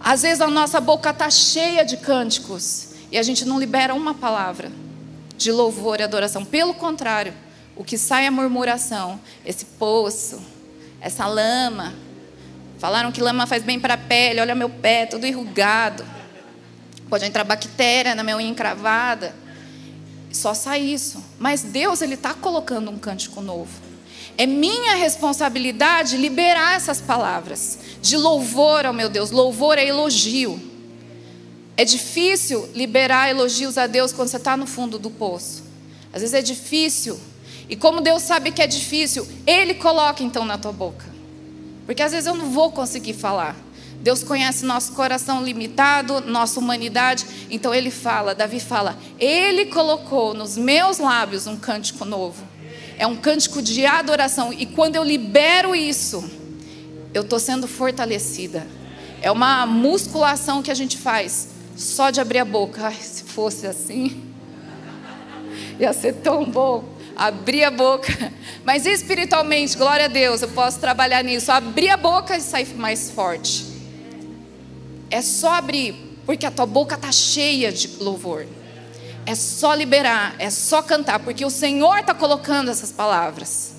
Às 0.00 0.22
vezes 0.22 0.40
a 0.40 0.48
nossa 0.48 0.80
boca 0.80 1.10
está 1.10 1.28
cheia 1.30 1.84
de 1.84 1.96
cânticos 1.98 2.88
e 3.10 3.18
a 3.18 3.22
gente 3.22 3.44
não 3.44 3.58
libera 3.58 3.94
uma 3.94 4.14
palavra 4.14 4.70
de 5.36 5.52
louvor 5.52 6.00
e 6.00 6.02
adoração. 6.02 6.44
Pelo 6.44 6.74
contrário, 6.74 7.34
o 7.78 7.84
que 7.84 7.96
sai 7.96 8.26
é 8.26 8.30
murmuração, 8.30 9.20
esse 9.46 9.64
poço, 9.64 10.42
essa 11.00 11.28
lama. 11.28 11.94
Falaram 12.76 13.12
que 13.12 13.20
lama 13.20 13.46
faz 13.46 13.62
bem 13.62 13.78
para 13.78 13.94
a 13.94 13.96
pele, 13.96 14.40
olha 14.40 14.52
meu 14.52 14.68
pé, 14.68 15.06
todo 15.06 15.24
enrugado. 15.24 16.04
Pode 17.08 17.24
entrar 17.24 17.44
bactéria 17.44 18.16
na 18.16 18.24
minha 18.24 18.36
unha 18.36 18.48
encravada. 18.48 19.32
Só 20.32 20.54
sai 20.54 20.80
isso. 20.80 21.24
Mas 21.38 21.62
Deus, 21.62 22.02
Ele 22.02 22.14
está 22.14 22.34
colocando 22.34 22.90
um 22.90 22.98
cântico 22.98 23.40
novo. 23.40 23.70
É 24.36 24.44
minha 24.44 24.96
responsabilidade 24.96 26.16
liberar 26.16 26.74
essas 26.74 27.00
palavras 27.00 27.78
de 28.02 28.16
louvor 28.16 28.86
ao 28.86 28.92
meu 28.92 29.08
Deus. 29.08 29.30
Louvor 29.30 29.78
é 29.78 29.86
elogio. 29.86 30.60
É 31.76 31.84
difícil 31.84 32.68
liberar 32.74 33.30
elogios 33.30 33.78
a 33.78 33.86
Deus 33.86 34.12
quando 34.12 34.28
você 34.28 34.36
está 34.36 34.56
no 34.56 34.66
fundo 34.66 34.98
do 34.98 35.10
poço. 35.10 35.62
Às 36.12 36.22
vezes 36.22 36.34
é 36.34 36.42
difícil 36.42 37.18
e 37.68 37.76
como 37.76 38.00
Deus 38.00 38.22
sabe 38.22 38.50
que 38.50 38.62
é 38.62 38.66
difícil, 38.66 39.26
Ele 39.46 39.74
coloca 39.74 40.22
então 40.22 40.44
na 40.44 40.56
tua 40.56 40.72
boca. 40.72 41.04
Porque 41.84 42.02
às 42.02 42.12
vezes 42.12 42.26
eu 42.26 42.34
não 42.34 42.50
vou 42.50 42.70
conseguir 42.70 43.14
falar. 43.14 43.56
Deus 44.00 44.22
conhece 44.22 44.64
nosso 44.64 44.92
coração 44.92 45.42
limitado, 45.42 46.20
nossa 46.20 46.60
humanidade. 46.60 47.26
Então 47.50 47.74
ele 47.74 47.90
fala, 47.90 48.34
Davi 48.34 48.60
fala: 48.60 48.96
Ele 49.18 49.66
colocou 49.66 50.34
nos 50.34 50.56
meus 50.56 50.98
lábios 50.98 51.46
um 51.46 51.56
cântico 51.56 52.04
novo. 52.04 52.42
É 52.96 53.06
um 53.06 53.16
cântico 53.16 53.60
de 53.60 53.84
adoração. 53.84 54.52
E 54.52 54.66
quando 54.66 54.96
eu 54.96 55.04
libero 55.04 55.74
isso, 55.74 56.28
eu 57.12 57.22
estou 57.22 57.38
sendo 57.38 57.66
fortalecida. 57.66 58.66
É 59.20 59.30
uma 59.30 59.66
musculação 59.66 60.62
que 60.62 60.70
a 60.70 60.74
gente 60.74 60.96
faz 60.96 61.48
só 61.76 62.10
de 62.10 62.20
abrir 62.20 62.38
a 62.38 62.44
boca. 62.44 62.86
Ai, 62.86 62.96
se 63.00 63.24
fosse 63.24 63.66
assim, 63.66 64.22
ia 65.78 65.92
ser 65.92 66.14
tão 66.14 66.44
bom. 66.44 66.97
Abrir 67.18 67.64
a 67.64 67.70
boca. 67.70 68.32
Mas 68.64 68.86
espiritualmente, 68.86 69.76
glória 69.76 70.04
a 70.04 70.08
Deus, 70.08 70.40
eu 70.40 70.48
posso 70.48 70.78
trabalhar 70.78 71.22
nisso. 71.24 71.50
Abrir 71.50 71.90
a 71.90 71.96
boca 71.96 72.36
e 72.36 72.40
sair 72.40 72.72
mais 72.76 73.10
forte. 73.10 73.66
É 75.10 75.20
só 75.20 75.54
abrir, 75.54 75.94
porque 76.24 76.46
a 76.46 76.50
tua 76.50 76.66
boca 76.66 76.94
está 76.94 77.10
cheia 77.10 77.72
de 77.72 77.88
louvor. 77.98 78.46
É 79.26 79.34
só 79.34 79.74
liberar, 79.74 80.36
é 80.38 80.48
só 80.48 80.80
cantar, 80.80 81.18
porque 81.18 81.44
o 81.44 81.50
Senhor 81.50 81.98
está 81.98 82.14
colocando 82.14 82.70
essas 82.70 82.92
palavras. 82.92 83.74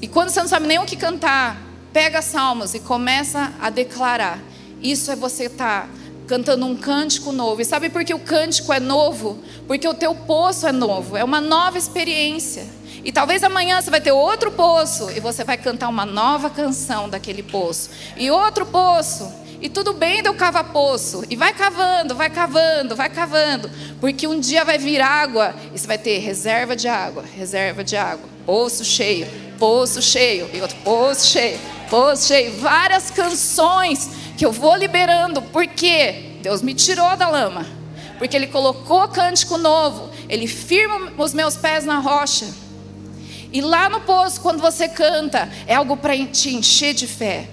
E 0.00 0.08
quando 0.08 0.30
você 0.30 0.40
não 0.40 0.48
sabe 0.48 0.66
nem 0.66 0.78
o 0.78 0.84
que 0.84 0.96
cantar, 0.96 1.60
pega 1.92 2.22
salmos 2.22 2.74
e 2.74 2.80
começa 2.80 3.52
a 3.60 3.70
declarar. 3.70 4.40
Isso 4.82 5.10
é 5.10 5.16
você 5.16 5.44
estar 5.44 5.82
tá 5.82 5.88
cantando 6.26 6.66
um 6.66 6.76
cântico 6.76 7.32
novo. 7.32 7.60
E 7.60 7.64
sabe 7.64 7.90
por 7.90 8.04
que 8.04 8.14
o 8.14 8.18
cântico 8.18 8.72
é 8.72 8.80
novo? 8.80 9.38
Porque 9.66 9.86
o 9.86 9.94
teu 9.94 10.14
poço 10.14 10.66
é 10.66 10.72
novo, 10.72 11.16
é 11.16 11.24
uma 11.24 11.40
nova 11.40 11.78
experiência. 11.78 12.66
E 13.04 13.12
talvez 13.12 13.44
amanhã 13.44 13.80
você 13.80 13.90
vai 13.90 14.00
ter 14.00 14.12
outro 14.12 14.50
poço 14.50 15.10
e 15.10 15.20
você 15.20 15.44
vai 15.44 15.58
cantar 15.58 15.88
uma 15.88 16.06
nova 16.06 16.48
canção 16.48 17.08
daquele 17.08 17.42
poço. 17.42 17.90
E 18.16 18.30
outro 18.30 18.64
poço 18.64 19.30
e 19.60 19.68
tudo 19.70 19.92
bem 19.92 20.22
de 20.22 20.28
eu 20.28 20.34
cavar 20.34 20.72
poço. 20.72 21.22
E 21.30 21.36
vai 21.36 21.52
cavando, 21.52 22.14
vai 22.14 22.30
cavando, 22.30 22.94
vai 22.94 23.08
cavando. 23.10 23.70
Porque 24.00 24.26
um 24.26 24.38
dia 24.38 24.64
vai 24.64 24.78
vir 24.78 25.00
água 25.00 25.54
e 25.74 25.78
você 25.78 25.86
vai 25.86 25.98
ter 25.98 26.18
reserva 26.18 26.74
de 26.74 26.88
água, 26.88 27.24
reserva 27.36 27.84
de 27.84 27.96
água. 27.96 28.28
Poço 28.44 28.84
cheio, 28.84 29.26
poço 29.58 30.02
cheio. 30.02 30.48
E 30.52 30.60
outro 30.60 30.76
poço 30.84 31.26
cheio, 31.26 31.58
poço 31.88 32.28
cheio. 32.28 32.58
Várias 32.58 33.10
canções 33.10 34.08
que 34.36 34.44
eu 34.44 34.52
vou 34.52 34.76
liberando. 34.76 35.42
Porque 35.42 36.38
Deus 36.42 36.62
me 36.62 36.74
tirou 36.74 37.16
da 37.16 37.28
lama. 37.28 37.66
Porque 38.18 38.36
Ele 38.36 38.46
colocou 38.46 39.08
cântico 39.08 39.58
novo. 39.58 40.10
Ele 40.28 40.46
firma 40.46 41.12
os 41.18 41.34
meus 41.34 41.56
pés 41.56 41.84
na 41.84 41.98
rocha. 41.98 42.46
E 43.52 43.60
lá 43.60 43.88
no 43.88 44.00
poço, 44.00 44.40
quando 44.40 44.60
você 44.60 44.88
canta, 44.88 45.48
é 45.66 45.76
algo 45.76 45.96
para 45.96 46.16
te 46.26 46.54
encher 46.54 46.92
de 46.92 47.06
fé. 47.06 47.48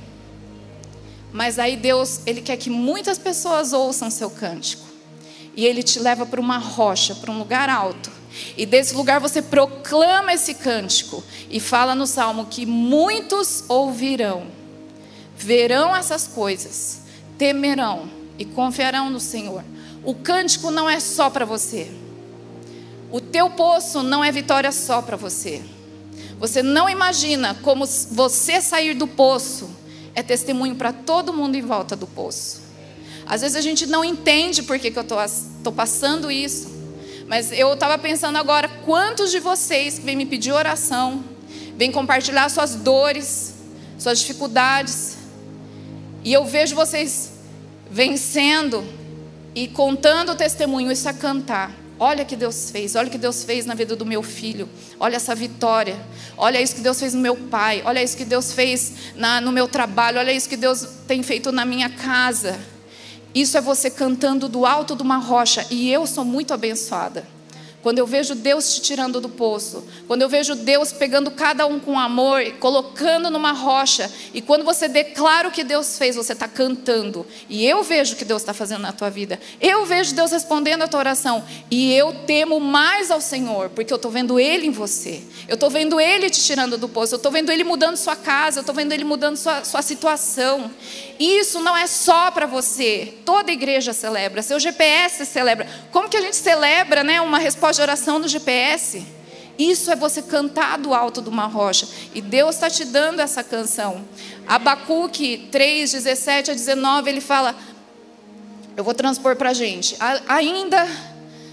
Mas 1.31 1.59
aí 1.59 1.77
Deus, 1.77 2.21
ele 2.25 2.41
quer 2.41 2.57
que 2.57 2.69
muitas 2.69 3.17
pessoas 3.17 3.71
ouçam 3.71 4.09
seu 4.09 4.29
cântico. 4.29 4.83
E 5.55 5.65
ele 5.65 5.83
te 5.83 5.99
leva 5.99 6.25
para 6.25 6.41
uma 6.41 6.57
rocha, 6.57 7.15
para 7.15 7.31
um 7.31 7.37
lugar 7.37 7.69
alto. 7.69 8.11
E 8.57 8.65
desse 8.65 8.95
lugar 8.95 9.19
você 9.19 9.41
proclama 9.41 10.33
esse 10.33 10.53
cântico 10.53 11.23
e 11.49 11.59
fala 11.59 11.93
no 11.93 12.07
salmo 12.07 12.45
que 12.45 12.65
muitos 12.65 13.65
ouvirão, 13.67 14.47
verão 15.41 15.95
essas 15.95 16.27
coisas, 16.27 17.01
temerão 17.37 18.09
e 18.37 18.45
confiarão 18.45 19.09
no 19.09 19.19
Senhor. 19.19 19.63
O 20.03 20.13
cântico 20.13 20.71
não 20.71 20.89
é 20.89 20.99
só 20.99 21.29
para 21.29 21.45
você. 21.45 21.91
O 23.11 23.19
teu 23.19 23.49
poço 23.49 24.03
não 24.03 24.23
é 24.23 24.31
vitória 24.31 24.71
só 24.71 25.01
para 25.01 25.17
você. 25.17 25.61
Você 26.39 26.63
não 26.63 26.89
imagina 26.89 27.55
como 27.61 27.85
você 27.85 28.61
sair 28.61 28.93
do 28.93 29.07
poço 29.07 29.69
é 30.13 30.21
testemunho 30.21 30.75
para 30.75 30.91
todo 30.91 31.33
mundo 31.33 31.55
em 31.55 31.61
volta 31.61 31.95
do 31.95 32.05
poço. 32.05 32.61
Às 33.25 33.41
vezes 33.41 33.55
a 33.55 33.61
gente 33.61 33.85
não 33.85 34.03
entende 34.03 34.63
por 34.63 34.77
que, 34.77 34.91
que 34.91 34.99
eu 34.99 35.03
estou 35.03 35.71
passando 35.71 36.29
isso. 36.29 36.69
Mas 37.27 37.51
eu 37.51 37.71
estava 37.73 37.97
pensando 37.97 38.37
agora, 38.37 38.67
quantos 38.85 39.31
de 39.31 39.39
vocês 39.39 39.99
que 39.99 40.05
vêm 40.05 40.17
me 40.17 40.25
pedir 40.25 40.51
oração, 40.51 41.23
vêm 41.77 41.91
compartilhar 41.91 42.49
suas 42.49 42.75
dores, 42.75 43.53
suas 43.97 44.19
dificuldades, 44.19 45.15
e 46.23 46.33
eu 46.33 46.45
vejo 46.45 46.75
vocês 46.75 47.31
vencendo 47.89 48.83
e 49.53 49.67
contando 49.67 50.31
o 50.31 50.35
testemunho, 50.35 50.91
isso 50.91 51.09
é 51.09 51.13
cantar. 51.13 51.71
Olha 51.99 52.23
o 52.23 52.25
que 52.25 52.35
Deus 52.35 52.71
fez, 52.71 52.95
olha 52.95 53.07
o 53.07 53.11
que 53.11 53.17
Deus 53.17 53.43
fez 53.43 53.65
na 53.65 53.75
vida 53.75 53.95
do 53.95 54.05
meu 54.05 54.23
filho, 54.23 54.67
olha 54.99 55.17
essa 55.17 55.35
vitória, 55.35 55.95
olha 56.35 56.59
isso 56.59 56.73
que 56.73 56.81
Deus 56.81 56.99
fez 56.99 57.13
no 57.13 57.21
meu 57.21 57.35
pai, 57.35 57.83
olha 57.85 58.01
isso 58.01 58.17
que 58.17 58.25
Deus 58.25 58.53
fez 58.53 58.93
na, 59.15 59.39
no 59.39 59.51
meu 59.51 59.67
trabalho, 59.67 60.17
olha 60.17 60.31
isso 60.31 60.49
que 60.49 60.57
Deus 60.57 60.87
tem 61.07 61.21
feito 61.21 61.51
na 61.51 61.63
minha 61.63 61.89
casa. 61.89 62.59
Isso 63.35 63.55
é 63.55 63.61
você 63.61 63.89
cantando 63.89 64.49
do 64.49 64.65
alto 64.65 64.95
de 64.95 65.03
uma 65.03 65.17
rocha, 65.17 65.65
e 65.69 65.91
eu 65.91 66.07
sou 66.07 66.25
muito 66.25 66.53
abençoada. 66.53 67.23
Quando 67.81 67.99
eu 67.99 68.05
vejo 68.05 68.35
Deus 68.35 68.75
te 68.75 68.81
tirando 68.81 69.19
do 69.19 69.29
poço, 69.29 69.83
quando 70.07 70.21
eu 70.21 70.29
vejo 70.29 70.55
Deus 70.55 70.91
pegando 70.91 71.31
cada 71.31 71.65
um 71.65 71.79
com 71.79 71.99
amor, 71.99 72.43
colocando 72.59 73.29
numa 73.29 73.51
rocha, 73.51 74.11
e 74.33 74.41
quando 74.41 74.63
você 74.63 74.87
declara 74.87 75.47
o 75.47 75.51
que 75.51 75.63
Deus 75.63 75.97
fez, 75.97 76.15
você 76.15 76.33
está 76.33 76.47
cantando, 76.47 77.25
e 77.49 77.65
eu 77.65 77.83
vejo 77.83 78.13
o 78.13 78.15
que 78.15 78.25
Deus 78.25 78.41
está 78.41 78.53
fazendo 78.53 78.81
na 78.81 78.91
tua 78.91 79.09
vida, 79.09 79.39
eu 79.59 79.85
vejo 79.85 80.13
Deus 80.13 80.31
respondendo 80.31 80.83
a 80.83 80.87
tua 80.87 80.99
oração, 80.99 81.43
e 81.69 81.93
eu 81.93 82.13
temo 82.25 82.59
mais 82.59 83.09
ao 83.09 83.19
Senhor, 83.19 83.69
porque 83.69 83.91
eu 83.91 83.97
estou 83.97 84.11
vendo 84.11 84.39
Ele 84.39 84.67
em 84.67 84.71
você, 84.71 85.21
eu 85.47 85.55
estou 85.55 85.69
vendo 85.69 85.99
Ele 85.99 86.29
te 86.29 86.41
tirando 86.43 86.77
do 86.77 86.87
poço, 86.87 87.15
eu 87.15 87.17
estou 87.17 87.31
vendo 87.31 87.51
Ele 87.51 87.63
mudando 87.63 87.97
sua 87.97 88.15
casa, 88.15 88.59
eu 88.59 88.61
estou 88.61 88.75
vendo 88.75 88.91
Ele 88.91 89.03
mudando 89.03 89.37
sua, 89.37 89.63
sua 89.63 89.81
situação. 89.81 90.71
Isso 91.21 91.59
não 91.59 91.77
é 91.77 91.85
só 91.85 92.31
para 92.31 92.47
você, 92.47 93.13
toda 93.23 93.51
igreja 93.51 93.93
celebra, 93.93 94.41
seu 94.41 94.59
GPS 94.59 95.23
celebra. 95.23 95.67
Como 95.91 96.09
que 96.09 96.17
a 96.17 96.21
gente 96.21 96.35
celebra 96.35 97.03
né, 97.03 97.21
uma 97.21 97.37
resposta? 97.37 97.71
de 97.75 97.81
oração 97.83 98.17
no 98.17 98.27
GPS. 98.27 99.05
Isso 99.57 99.91
é 99.91 99.95
você 99.95 100.23
cantar 100.23 100.79
do 100.79 100.95
alto 100.95 101.21
de 101.21 101.29
uma 101.29 101.45
rocha. 101.45 101.87
E 102.15 102.21
Deus 102.21 102.55
está 102.55 102.71
te 102.71 102.83
dando 102.85 103.19
essa 103.19 103.43
canção. 103.43 104.03
Abacuque 104.47 105.47
3, 105.51 105.91
17 105.91 106.51
a 106.51 106.53
19, 106.55 107.09
ele 107.09 107.21
fala. 107.21 107.55
Eu 108.75 108.83
vou 108.83 108.93
transpor 108.95 109.35
para 109.35 109.51
a 109.51 109.53
gente. 109.53 109.95
Ainda 110.27 110.87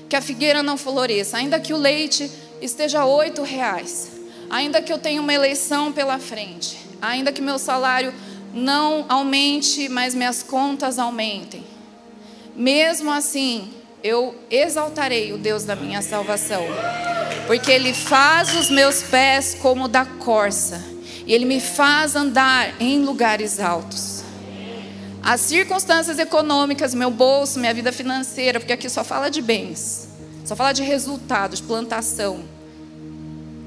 que 0.09 0.17
a 0.17 0.23
figueira 0.23 0.63
não 0.63 0.79
floresça, 0.79 1.37
ainda 1.37 1.61
que 1.61 1.75
o 1.75 1.77
leite 1.77 2.31
esteja 2.63 3.05
oito 3.05 3.43
reais, 3.43 4.09
ainda 4.49 4.81
que 4.81 4.91
eu 4.91 4.99
tenha 4.99 5.21
uma 5.21 5.35
eleição 5.35 5.93
pela 5.93 6.19
frente, 6.19 6.79
ainda 7.03 7.31
que 7.31 7.43
meu 7.43 7.59
salário 7.59 8.15
não 8.53 9.05
aumente, 9.09 9.89
mas 9.89 10.15
minhas 10.15 10.43
contas 10.43 10.99
aumentem. 10.99 11.65
Mesmo 12.55 13.11
assim, 13.11 13.71
eu 14.03 14.35
exaltarei 14.51 15.33
o 15.33 15.39
Deus 15.39 15.65
da 15.65 15.77
minha 15.77 16.03
salvação, 16.03 16.63
porque 17.47 17.71
Ele 17.71 17.93
faz 17.93 18.55
os 18.57 18.71
meus 18.71 19.03
pés 19.03 19.57
como 19.61 19.89
da 19.89 20.05
corça, 20.05 20.85
e 21.27 21.33
Ele 21.33 21.45
me 21.45 21.61
faz 21.61 22.17
andar 22.17 22.81
em 22.81 23.05
lugares 23.05 23.61
altos. 23.61 24.23
As 25.23 25.41
circunstâncias 25.43 26.19
econômicas, 26.19 26.95
meu 26.95 27.11
bolso, 27.11 27.59
minha 27.59 27.75
vida 27.75 27.93
financeira, 27.93 28.59
porque 28.59 28.73
aqui 28.73 28.89
só 28.89 29.05
fala 29.05 29.29
de 29.29 29.43
bens, 29.43 30.09
só 30.45 30.57
fala 30.57 30.73
de 30.73 30.83
resultados, 30.83 31.61
de 31.61 31.67
plantação. 31.67 32.45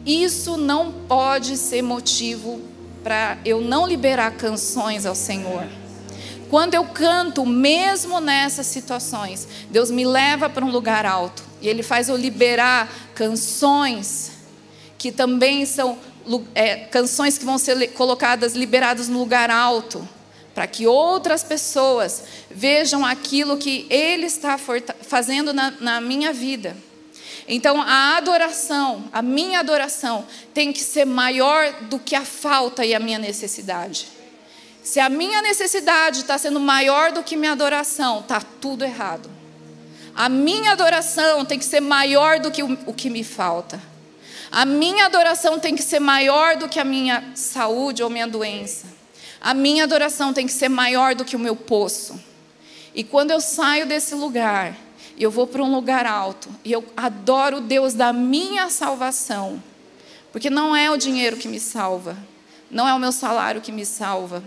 Isso 0.05 0.57
não 0.57 0.91
pode 1.07 1.55
ser 1.57 1.83
motivo 1.83 2.59
para 3.03 3.37
eu 3.43 3.61
não 3.61 3.87
liberar 3.87 4.31
canções 4.31 5.05
ao 5.05 5.15
Senhor. 5.15 5.65
Quando 6.49 6.73
eu 6.73 6.83
canto, 6.85 7.45
mesmo 7.45 8.19
nessas 8.19 8.67
situações, 8.67 9.47
Deus 9.69 9.89
me 9.89 10.05
leva 10.05 10.49
para 10.49 10.65
um 10.65 10.69
lugar 10.69 11.05
alto 11.05 11.43
e 11.61 11.69
Ele 11.69 11.81
faz 11.81 12.09
eu 12.09 12.17
liberar 12.17 12.91
canções 13.15 14.31
que 14.97 15.11
também 15.11 15.65
são 15.65 15.97
é, 16.53 16.75
canções 16.75 17.37
que 17.37 17.45
vão 17.45 17.57
ser 17.57 17.93
colocadas, 17.93 18.53
liberadas 18.53 19.07
no 19.07 19.19
lugar 19.19 19.49
alto, 19.49 20.07
para 20.53 20.67
que 20.67 20.85
outras 20.85 21.43
pessoas 21.43 22.23
vejam 22.49 23.05
aquilo 23.05 23.57
que 23.57 23.87
Ele 23.89 24.25
está 24.25 24.57
fazendo 24.57 25.53
na, 25.53 25.71
na 25.79 26.01
minha 26.01 26.33
vida. 26.33 26.75
Então, 27.53 27.81
a 27.81 28.15
adoração, 28.15 29.03
a 29.11 29.21
minha 29.21 29.59
adoração, 29.59 30.25
tem 30.53 30.71
que 30.71 30.79
ser 30.79 31.03
maior 31.03 31.69
do 31.81 31.99
que 31.99 32.15
a 32.15 32.23
falta 32.23 32.85
e 32.85 32.95
a 32.95 32.99
minha 32.99 33.19
necessidade. 33.19 34.07
Se 34.81 35.01
a 35.01 35.09
minha 35.09 35.41
necessidade 35.41 36.19
está 36.19 36.37
sendo 36.37 36.61
maior 36.61 37.11
do 37.11 37.21
que 37.21 37.35
minha 37.35 37.51
adoração, 37.51 38.21
está 38.21 38.39
tudo 38.39 38.85
errado. 38.85 39.29
A 40.15 40.29
minha 40.29 40.71
adoração 40.71 41.43
tem 41.43 41.59
que 41.59 41.65
ser 41.65 41.81
maior 41.81 42.39
do 42.39 42.49
que 42.51 42.63
o, 42.63 42.77
o 42.85 42.93
que 42.93 43.09
me 43.09 43.21
falta. 43.21 43.81
A 44.49 44.63
minha 44.63 45.05
adoração 45.05 45.59
tem 45.59 45.75
que 45.75 45.83
ser 45.83 45.99
maior 45.99 46.55
do 46.55 46.69
que 46.69 46.79
a 46.79 46.85
minha 46.85 47.33
saúde 47.35 48.01
ou 48.01 48.09
minha 48.09 48.27
doença. 48.27 48.85
A 49.41 49.53
minha 49.53 49.83
adoração 49.83 50.31
tem 50.33 50.47
que 50.47 50.53
ser 50.53 50.69
maior 50.69 51.15
do 51.15 51.25
que 51.25 51.35
o 51.35 51.39
meu 51.39 51.57
poço. 51.57 52.17
E 52.95 53.03
quando 53.03 53.31
eu 53.31 53.41
saio 53.41 53.85
desse 53.85 54.15
lugar, 54.15 54.73
eu 55.23 55.31
vou 55.31 55.45
para 55.45 55.61
um 55.61 55.73
lugar 55.73 56.05
alto 56.05 56.49
e 56.63 56.71
eu 56.71 56.83
adoro 56.95 57.57
o 57.57 57.61
Deus 57.61 57.93
da 57.93 58.11
minha 58.11 58.69
salvação, 58.69 59.61
porque 60.31 60.49
não 60.49 60.75
é 60.75 60.89
o 60.89 60.97
dinheiro 60.97 61.37
que 61.37 61.47
me 61.47 61.59
salva, 61.59 62.17
Não 62.69 62.87
é 62.87 62.93
o 62.93 62.99
meu 62.99 63.11
salário 63.11 63.59
que 63.59 63.71
me 63.71 63.85
salva. 63.85 64.41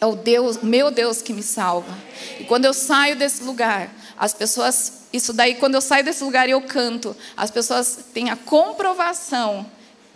É 0.00 0.06
o 0.06 0.16
Deus, 0.16 0.60
meu 0.60 0.90
Deus 0.90 1.22
que 1.22 1.32
me 1.32 1.42
salva. 1.42 1.96
E 2.40 2.44
quando 2.44 2.64
eu 2.64 2.74
saio 2.74 3.14
desse 3.14 3.44
lugar, 3.44 3.94
as 4.18 4.34
pessoas, 4.34 5.04
isso 5.12 5.32
daí, 5.32 5.54
quando 5.54 5.76
eu 5.76 5.80
saio 5.80 6.04
desse 6.04 6.24
lugar 6.24 6.48
e 6.48 6.50
eu 6.50 6.60
canto, 6.62 7.16
as 7.36 7.50
pessoas 7.50 8.06
têm 8.12 8.28
a 8.28 8.36
comprovação 8.36 9.64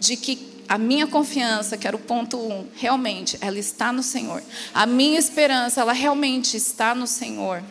de 0.01 0.17
que 0.17 0.65
a 0.69 0.77
minha 0.77 1.07
confiança, 1.07 1.79
que 1.79 1.87
era 1.87 1.97
o 1.97 2.01
ponto 2.01 2.39
um, 2.39 2.67
realmente, 2.75 3.39
ela 3.41 3.59
está 3.59 3.93
no 3.93 4.03
Senhor. 4.03 4.43
A 4.75 4.85
minha 4.85 5.19
esperança, 5.19 5.81
ela 5.81 5.93
realmente 5.93 6.57
está 6.57 6.95
no 6.95 7.07
Senhor. 7.07 7.63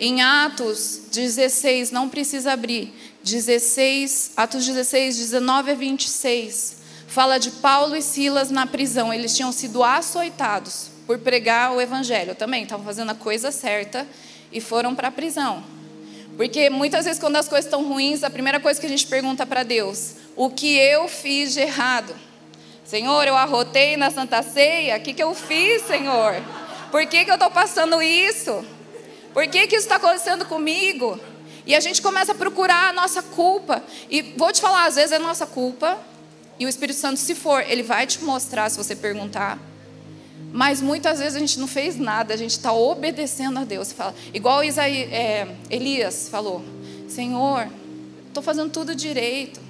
Em 0.00 0.22
Atos 0.22 1.00
16, 1.10 1.90
não 1.90 2.08
precisa 2.08 2.52
abrir, 2.52 2.94
16, 3.24 4.32
Atos 4.36 4.64
16, 4.64 5.16
19 5.16 5.72
a 5.72 5.74
26, 5.74 6.76
fala 7.08 7.36
de 7.36 7.50
Paulo 7.50 7.96
e 7.96 8.02
Silas 8.02 8.48
na 8.48 8.64
prisão. 8.64 9.12
Eles 9.12 9.36
tinham 9.36 9.50
sido 9.50 9.82
açoitados 9.82 10.90
por 11.04 11.18
pregar 11.18 11.72
o 11.72 11.80
evangelho 11.80 12.36
também, 12.36 12.62
estavam 12.62 12.86
fazendo 12.86 13.10
a 13.10 13.14
coisa 13.14 13.50
certa 13.50 14.06
e 14.52 14.60
foram 14.60 14.94
para 14.94 15.08
a 15.08 15.10
prisão. 15.10 15.64
Porque 16.36 16.70
muitas 16.70 17.04
vezes, 17.04 17.20
quando 17.20 17.34
as 17.34 17.48
coisas 17.48 17.64
estão 17.64 17.82
ruins, 17.82 18.22
a 18.22 18.30
primeira 18.30 18.60
coisa 18.60 18.78
que 18.78 18.86
a 18.86 18.88
gente 18.88 19.06
pergunta 19.08 19.44
para 19.44 19.64
Deus: 19.64 20.14
o 20.36 20.48
que 20.48 20.76
eu 20.76 21.08
fiz 21.08 21.54
de 21.54 21.60
errado? 21.60 22.14
Senhor, 22.84 23.26
eu 23.26 23.36
arrotei 23.36 23.96
na 23.96 24.12
Santa 24.12 24.44
Ceia, 24.44 24.96
o 24.96 25.00
que, 25.00 25.12
que 25.12 25.22
eu 25.22 25.34
fiz, 25.34 25.82
Senhor? 25.82 26.40
Por 26.92 27.04
que, 27.06 27.24
que 27.24 27.30
eu 27.30 27.34
estou 27.34 27.50
passando 27.50 28.00
isso? 28.00 28.64
Por 29.32 29.46
que, 29.46 29.66
que 29.66 29.76
isso 29.76 29.86
está 29.86 29.96
acontecendo 29.96 30.44
comigo? 30.44 31.18
E 31.66 31.74
a 31.74 31.80
gente 31.80 32.00
começa 32.00 32.32
a 32.32 32.34
procurar 32.34 32.88
a 32.88 32.92
nossa 32.92 33.22
culpa. 33.22 33.82
E 34.10 34.22
vou 34.36 34.52
te 34.52 34.60
falar, 34.60 34.86
às 34.86 34.94
vezes 34.94 35.12
é 35.12 35.18
nossa 35.18 35.46
culpa. 35.46 35.98
E 36.58 36.64
o 36.64 36.68
Espírito 36.68 36.98
Santo, 36.98 37.20
se 37.20 37.34
for, 37.34 37.62
ele 37.68 37.82
vai 37.82 38.06
te 38.06 38.24
mostrar 38.24 38.70
se 38.70 38.76
você 38.76 38.96
perguntar. 38.96 39.58
Mas 40.52 40.80
muitas 40.80 41.18
vezes 41.18 41.36
a 41.36 41.38
gente 41.38 41.58
não 41.60 41.68
fez 41.68 41.96
nada, 41.98 42.32
a 42.32 42.36
gente 42.36 42.52
está 42.52 42.72
obedecendo 42.72 43.58
a 43.58 43.64
Deus. 43.64 43.92
Fala, 43.92 44.14
igual 44.32 44.64
Isaí, 44.64 45.02
é, 45.12 45.46
Elias 45.68 46.28
falou: 46.30 46.64
Senhor, 47.08 47.68
estou 48.26 48.42
fazendo 48.42 48.70
tudo 48.70 48.94
direito. 48.94 49.60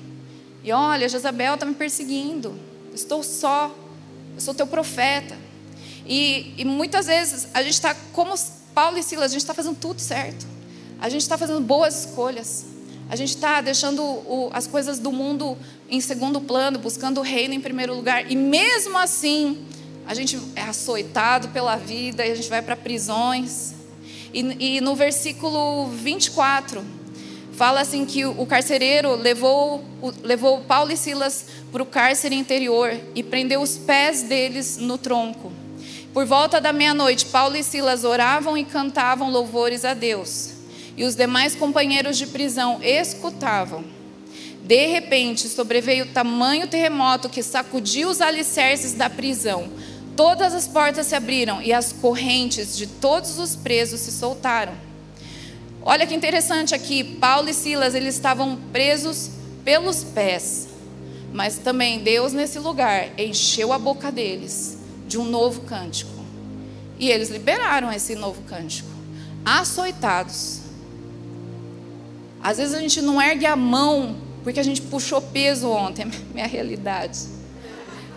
E 0.63 0.73
olha, 0.73 1.09
Jezabel 1.09 1.55
está 1.55 1.67
me 1.67 1.75
perseguindo. 1.75 2.55
Estou 2.95 3.23
só. 3.23 3.75
Eu 4.35 4.41
sou 4.41 4.55
teu 4.55 4.67
profeta. 4.67 5.37
E, 6.07 6.55
e 6.57 6.65
muitas 6.65 7.07
vezes 7.07 7.49
a 7.53 7.63
gente 7.63 7.75
está 7.75 7.95
como 8.13 8.35
Paulo 8.79 8.97
e 8.97 9.03
Silas, 9.03 9.33
a 9.33 9.35
gente 9.35 9.41
está 9.41 9.55
fazendo 9.55 9.75
tudo 9.75 10.01
certo. 10.01 10.47
A 11.01 11.09
gente 11.09 11.23
está 11.23 11.37
fazendo 11.37 11.61
boas 11.61 12.07
escolhas. 12.07 12.65
A 13.11 13.17
gente 13.17 13.31
está 13.31 13.61
deixando 13.61 14.01
o, 14.01 14.51
as 14.53 14.69
coisas 14.69 15.01
do 15.01 15.11
mundo 15.11 15.59
em 15.91 16.01
segundo 16.01 16.41
plano, 16.41 16.79
buscando 16.79 17.19
o 17.19 17.25
reino 17.25 17.53
em 17.53 17.61
primeiro 17.61 17.93
lugar. 17.93 18.31
E 18.31 18.37
mesmo 18.37 18.97
assim, 18.97 19.67
a 20.07 20.15
gente 20.15 20.39
é 20.55 20.63
açoitado 20.63 21.49
pela 21.49 21.75
vida 21.75 22.25
e 22.25 22.31
a 22.31 22.37
gente 22.37 22.49
vai 22.49 22.63
para 22.63 22.77
prisões. 22.77 23.75
E, 24.33 24.77
e, 24.77 24.81
no 24.81 24.95
versículo 24.95 25.89
24, 25.89 26.81
fala 27.55 27.81
assim 27.81 28.07
que 28.07 28.25
o 28.25 28.47
carcereiro 28.47 29.17
levou, 29.17 29.83
levou 30.23 30.61
Paulo 30.61 30.93
e 30.93 30.97
Silas 30.97 31.47
para 31.73 31.83
o 31.83 31.87
cárcere 31.87 32.37
interior 32.37 32.97
e 33.13 33.25
prendeu 33.25 33.61
os 33.61 33.77
pés 33.77 34.23
deles 34.23 34.77
no 34.77 34.97
tronco. 34.97 35.51
Por 36.19 36.27
volta 36.27 36.61
da 36.61 36.73
meia-noite, 36.73 37.27
Paulo 37.27 37.57
e 37.57 37.63
Silas 37.63 38.03
oravam 38.03 38.59
e 38.59 38.65
cantavam 38.65 39.31
louvores 39.31 39.85
a 39.85 39.95
Deus. 39.95 40.51
E 40.97 41.05
os 41.05 41.15
demais 41.15 41.55
companheiros 41.55 42.19
de 42.19 42.27
prisão 42.27 42.81
escutavam. 42.83 43.85
De 44.65 44.85
repente, 44.87 45.49
sobreveio 45.49 46.07
tamanho 46.07 46.67
terremoto 46.67 47.29
que 47.29 47.41
sacudiu 47.41 48.09
os 48.09 48.21
alicerces 48.21 48.95
da 48.95 49.09
prisão. 49.09 49.71
Todas 50.17 50.55
as 50.55 50.67
portas 50.67 51.07
se 51.07 51.15
abriram 51.15 51.63
e 51.63 51.73
as 51.73 51.93
correntes 51.93 52.77
de 52.77 52.89
todos 52.89 53.39
os 53.39 53.55
presos 53.55 54.01
se 54.01 54.11
soltaram. 54.11 54.73
Olha 55.83 56.05
que 56.05 56.17
interessante 56.17 56.75
aqui, 56.75 57.05
Paulo 57.05 57.49
e 57.49 57.55
Silas, 57.55 57.95
eles 57.95 58.17
estavam 58.17 58.57
presos 58.73 59.31
pelos 59.65 60.03
pés. 60.03 60.67
Mas 61.33 61.59
também 61.59 62.01
Deus 62.01 62.33
nesse 62.33 62.59
lugar 62.59 63.09
encheu 63.17 63.73
a 63.73 63.79
boca 63.79 64.11
deles 64.11 64.78
de 65.09 65.19
um 65.19 65.25
novo 65.25 65.63
cântico. 65.63 66.13
E 66.99 67.11
eles 67.11 67.31
liberaram 67.31 67.91
esse 67.91 68.15
novo 68.15 68.43
cântico. 68.43 68.89
Açoitados. 69.45 70.61
Às 72.43 72.59
vezes 72.59 72.75
a 72.75 72.81
gente 72.81 73.01
não 73.01 73.21
ergue 73.21 73.47
a 73.47 73.57
mão 73.57 74.17
porque 74.45 74.61
a 74.61 74.63
gente 74.63 74.81
puxou 74.83 75.21
peso 75.21 75.69
ontem, 75.69 76.07
minha 76.33 76.47
realidade. 76.47 77.21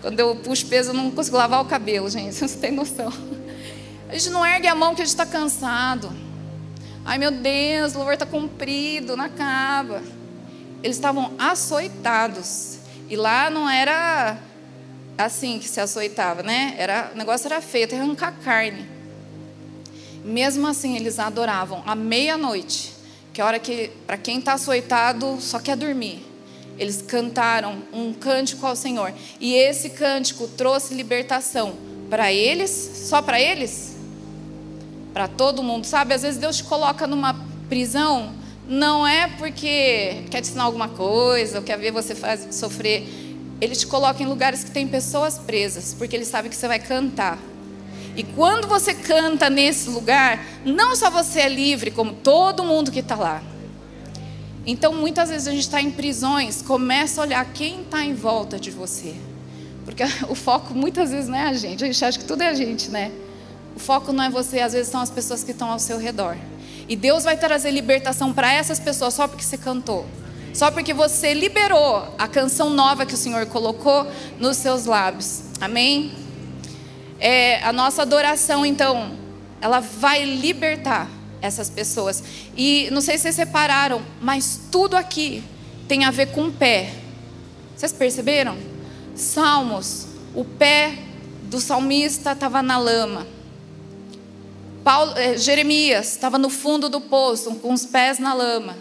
Quando 0.00 0.18
eu 0.20 0.36
puxo 0.36 0.66
peso, 0.66 0.90
eu 0.90 0.94
não 0.94 1.10
consigo 1.10 1.36
lavar 1.36 1.60
o 1.62 1.64
cabelo, 1.64 2.08
gente, 2.10 2.34
vocês 2.34 2.54
têm 2.54 2.70
noção. 2.70 3.12
A 4.08 4.12
gente 4.12 4.30
não 4.30 4.44
ergue 4.44 4.66
a 4.66 4.74
mão 4.74 4.90
porque 4.90 5.02
a 5.02 5.04
gente 5.04 5.14
está 5.14 5.26
cansado. 5.26 6.12
Ai 7.04 7.18
meu 7.18 7.30
Deus, 7.30 7.94
o 7.94 7.96
louvor 7.96 8.14
está 8.14 8.26
comprido, 8.26 9.16
não 9.16 9.24
acaba. 9.24 10.02
Eles 10.82 10.96
estavam 10.96 11.32
açoitados. 11.38 12.78
E 13.08 13.16
lá 13.16 13.50
não 13.50 13.68
era 13.68 14.38
assim 15.16 15.58
que 15.58 15.68
se 15.68 15.80
açoitava, 15.80 16.42
né? 16.42 16.74
Era, 16.78 17.10
o 17.14 17.16
negócio 17.16 17.46
era 17.46 17.60
feio, 17.60 17.84
até 17.84 17.98
arrancar 17.98 18.32
carne. 18.42 18.86
Mesmo 20.24 20.66
assim, 20.66 20.96
eles 20.96 21.18
adoravam 21.18 21.82
à 21.86 21.94
meia-noite, 21.94 22.92
que 23.32 23.40
é 23.40 23.44
a 23.44 23.46
hora 23.46 23.58
que, 23.58 23.90
para 24.06 24.16
quem 24.16 24.38
está 24.38 24.54
açoitado, 24.54 25.38
só 25.40 25.58
quer 25.58 25.76
dormir. 25.76 26.24
Eles 26.78 27.02
cantaram 27.02 27.82
um 27.92 28.12
cântico 28.12 28.66
ao 28.66 28.74
Senhor. 28.74 29.12
E 29.40 29.54
esse 29.54 29.90
cântico 29.90 30.48
trouxe 30.48 30.94
libertação 30.94 31.74
para 32.08 32.32
eles, 32.32 32.70
só 33.08 33.20
para 33.20 33.40
eles? 33.40 33.96
Para 35.12 35.28
todo 35.28 35.62
mundo, 35.62 35.86
sabe? 35.86 36.14
Às 36.14 36.22
vezes 36.22 36.40
Deus 36.40 36.58
te 36.58 36.64
coloca 36.64 37.06
numa 37.06 37.34
prisão, 37.68 38.32
não 38.68 39.06
é 39.06 39.28
porque 39.38 40.24
quer 40.30 40.40
te 40.40 40.48
ensinar 40.48 40.64
alguma 40.64 40.88
coisa, 40.88 41.58
ou 41.58 41.64
quer 41.64 41.78
ver 41.78 41.90
você 41.90 42.14
faz, 42.14 42.54
sofrer 42.54 43.02
ele 43.62 43.76
te 43.76 43.86
coloca 43.86 44.20
em 44.20 44.26
lugares 44.26 44.64
que 44.64 44.72
tem 44.72 44.88
pessoas 44.88 45.38
presas, 45.38 45.94
porque 45.96 46.16
ele 46.16 46.24
sabe 46.24 46.48
que 46.48 46.56
você 46.56 46.66
vai 46.66 46.80
cantar. 46.80 47.38
E 48.16 48.24
quando 48.24 48.66
você 48.66 48.92
canta 48.92 49.48
nesse 49.48 49.88
lugar, 49.88 50.44
não 50.64 50.96
só 50.96 51.08
você 51.08 51.42
é 51.42 51.48
livre, 51.48 51.92
como 51.92 52.12
todo 52.12 52.64
mundo 52.64 52.90
que 52.90 52.98
está 52.98 53.14
lá. 53.14 53.40
Então, 54.66 54.92
muitas 54.92 55.30
vezes 55.30 55.46
a 55.46 55.52
gente 55.52 55.60
está 55.60 55.80
em 55.80 55.92
prisões, 55.92 56.60
começa 56.60 57.20
a 57.20 57.24
olhar 57.24 57.44
quem 57.52 57.82
está 57.82 58.04
em 58.04 58.14
volta 58.14 58.58
de 58.58 58.72
você. 58.72 59.14
Porque 59.84 60.02
o 60.28 60.34
foco 60.34 60.74
muitas 60.74 61.12
vezes 61.12 61.28
não 61.28 61.38
é 61.38 61.44
a 61.44 61.52
gente, 61.52 61.84
a 61.84 61.86
gente 61.86 62.04
acha 62.04 62.18
que 62.18 62.24
tudo 62.24 62.42
é 62.42 62.48
a 62.48 62.54
gente, 62.54 62.90
né? 62.90 63.12
O 63.76 63.78
foco 63.78 64.12
não 64.12 64.24
é 64.24 64.28
você, 64.28 64.58
às 64.58 64.72
vezes 64.72 64.90
são 64.90 65.00
as 65.00 65.08
pessoas 65.08 65.44
que 65.44 65.52
estão 65.52 65.70
ao 65.70 65.78
seu 65.78 65.98
redor. 65.98 66.36
E 66.88 66.96
Deus 66.96 67.22
vai 67.22 67.36
trazer 67.36 67.70
libertação 67.70 68.32
para 68.32 68.52
essas 68.52 68.80
pessoas 68.80 69.14
só 69.14 69.28
porque 69.28 69.44
você 69.44 69.56
cantou. 69.56 70.04
Só 70.52 70.70
porque 70.70 70.92
você 70.92 71.32
liberou 71.32 72.14
a 72.18 72.28
canção 72.28 72.70
nova 72.70 73.06
que 73.06 73.14
o 73.14 73.16
Senhor 73.16 73.46
colocou 73.46 74.06
nos 74.38 74.58
seus 74.58 74.84
lábios. 74.84 75.42
Amém? 75.60 76.12
É, 77.18 77.62
a 77.62 77.72
nossa 77.72 78.02
adoração, 78.02 78.66
então, 78.66 79.16
ela 79.60 79.80
vai 79.80 80.24
libertar 80.24 81.08
essas 81.40 81.70
pessoas. 81.70 82.22
E 82.56 82.88
não 82.92 83.00
sei 83.00 83.16
se 83.16 83.22
vocês 83.22 83.36
separaram, 83.36 84.02
mas 84.20 84.60
tudo 84.70 84.96
aqui 84.96 85.42
tem 85.88 86.04
a 86.04 86.10
ver 86.10 86.26
com 86.26 86.46
o 86.46 86.52
pé. 86.52 86.92
Vocês 87.74 87.92
perceberam? 87.92 88.56
Salmos, 89.14 90.06
o 90.34 90.44
pé 90.44 90.98
do 91.44 91.60
salmista 91.60 92.32
estava 92.32 92.62
na 92.62 92.78
lama. 92.78 93.26
Paulo, 94.84 95.12
eh, 95.16 95.36
Jeremias 95.36 96.08
estava 96.08 96.38
no 96.38 96.50
fundo 96.50 96.88
do 96.88 97.00
poço, 97.00 97.54
com 97.56 97.72
os 97.72 97.86
pés 97.86 98.18
na 98.18 98.34
lama. 98.34 98.76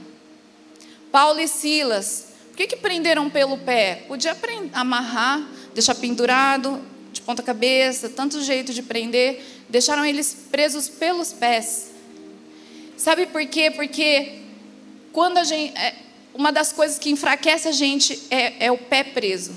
Paulo 1.12 1.40
e 1.40 1.48
Silas, 1.48 2.28
por 2.50 2.58
que, 2.58 2.68
que 2.68 2.76
prenderam 2.76 3.30
pelo 3.30 3.58
pé? 3.58 4.04
Podia 4.08 4.36
amarrar, 4.74 5.46
deixar 5.74 5.96
pendurado, 5.96 6.82
de 7.12 7.22
ponta 7.22 7.44
cabeça, 7.44 8.10
tanto 8.10 8.42
jeito 8.42 8.74
de 8.74 8.82
prender, 8.82 9.44
deixaram 9.70 10.06
eles 10.06 10.36
presos 10.50 10.88
pelos 10.88 11.34
pés. 11.34 11.92
Sabe 12.96 13.26
por 13.26 13.46
quê? 13.46 13.72
Porque 13.72 14.40
quando 15.12 15.38
a 15.38 15.44
gente, 15.44 15.78
é, 15.78 15.96
uma 16.34 16.52
das 16.52 16.72
coisas 16.72 16.98
que 16.98 17.10
enfraquece 17.10 17.68
a 17.68 17.72
gente 17.72 18.28
é, 18.30 18.66
é 18.68 18.72
o 18.72 18.78
pé 18.78 19.04
preso. 19.04 19.52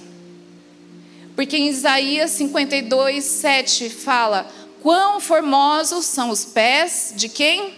Porque 1.36 1.56
em 1.56 1.68
Isaías 1.68 2.30
52, 2.32 3.24
7 3.24 3.90
fala: 3.90 4.50
Quão 4.82 5.20
formosos 5.20 6.04
são 6.06 6.30
os 6.30 6.44
pés 6.44 7.12
de 7.16 7.28
quem 7.28 7.74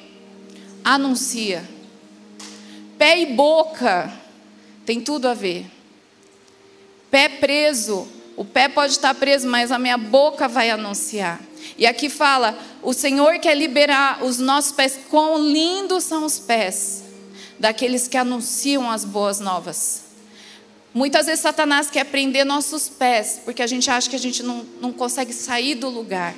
anuncia. 0.84 1.75
Pé 3.06 3.20
e 3.20 3.26
boca 3.26 4.12
tem 4.84 5.00
tudo 5.00 5.28
a 5.28 5.34
ver. 5.34 5.64
Pé 7.08 7.28
preso, 7.28 8.04
o 8.36 8.44
pé 8.44 8.68
pode 8.68 8.94
estar 8.94 9.14
preso, 9.14 9.46
mas 9.46 9.70
a 9.70 9.78
minha 9.78 9.96
boca 9.96 10.48
vai 10.48 10.70
anunciar. 10.70 11.40
E 11.78 11.86
aqui 11.86 12.10
fala: 12.10 12.58
o 12.82 12.92
Senhor 12.92 13.38
quer 13.38 13.56
liberar 13.56 14.24
os 14.24 14.40
nossos 14.40 14.72
pés. 14.72 14.98
Quão 15.08 15.38
lindos 15.38 16.02
são 16.02 16.24
os 16.24 16.40
pés 16.40 17.04
daqueles 17.60 18.08
que 18.08 18.16
anunciam 18.16 18.90
as 18.90 19.04
boas 19.04 19.38
novas. 19.38 20.02
Muitas 20.92 21.26
vezes 21.26 21.42
Satanás 21.42 21.88
quer 21.88 22.06
prender 22.06 22.44
nossos 22.44 22.88
pés, 22.88 23.40
porque 23.44 23.62
a 23.62 23.68
gente 23.68 23.88
acha 23.88 24.10
que 24.10 24.16
a 24.16 24.18
gente 24.18 24.42
não, 24.42 24.66
não 24.80 24.92
consegue 24.92 25.32
sair 25.32 25.76
do 25.76 25.88
lugar. 25.88 26.34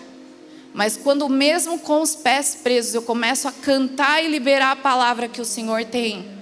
Mas 0.75 0.99
quando 0.99 1.31
mesmo 1.31 1.79
com 1.79 2.03
os 2.03 2.15
pés 2.15 2.59
presos 2.63 2.93
eu 2.93 3.01
começo 3.01 3.49
a 3.49 3.53
cantar 3.53 4.23
e 4.23 4.29
liberar 4.29 4.73
a 4.73 4.77
palavra 4.77 5.29
que 5.29 5.41
o 5.41 5.47
Senhor 5.47 5.83
tem, 5.87 6.37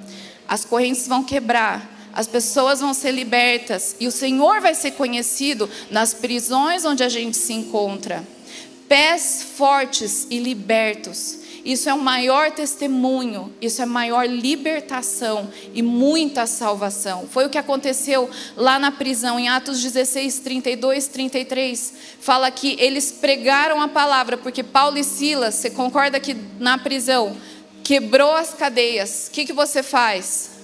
as 0.49 0.65
correntes 0.65 1.07
vão 1.07 1.23
quebrar, 1.23 2.11
as 2.13 2.27
pessoas 2.27 2.81
vão 2.81 2.95
ser 2.95 3.11
libertas 3.11 3.97
e 4.01 4.07
o 4.07 4.13
Senhor 4.13 4.61
vai 4.61 4.75
ser 4.75 4.93
conhecido 4.93 5.69
nas 5.91 6.15
prisões 6.15 6.85
onde 6.85 7.03
a 7.03 7.09
gente 7.09 7.37
se 7.37 7.53
encontra. 7.53 8.27
Pés 8.89 9.43
fortes 9.57 10.27
e 10.31 10.39
libertos 10.39 11.47
isso 11.67 11.89
é 11.89 11.95
o 11.95 11.99
maior 11.99 12.53
testemunho, 12.53 13.53
isso 13.61 13.83
é 13.83 13.87
maior 13.87 14.25
libertação 14.25 15.51
e 15.75 15.83
muita 15.83 16.47
salvação. 16.47 17.27
Foi 17.29 17.45
o 17.45 17.51
que 17.51 17.59
aconteceu 17.59 18.31
lá 18.57 18.79
na 18.79 18.93
prisão, 18.93 19.37
em 19.37 19.49
Atos 19.49 19.83
16, 19.83 20.39
32, 20.39 21.09
33. 21.09 21.93
Fala 22.21 22.53
que 22.53 22.77
eles 22.79 23.11
pregaram 23.11 23.81
a 23.81 23.89
palavra, 23.89 24.37
porque 24.37 24.63
Paulo 24.63 24.97
e 24.97 25.03
Silas, 25.03 25.57
você 25.57 25.69
concorda 25.69 26.21
que 26.21 26.37
na 26.61 26.79
prisão, 26.79 27.37
quebrou 27.87 28.33
as 28.33 28.53
cadeias. 28.53 29.29
O 29.29 29.31
que, 29.31 29.45
que 29.45 29.53
você 29.53 29.81
faz? 29.81 30.59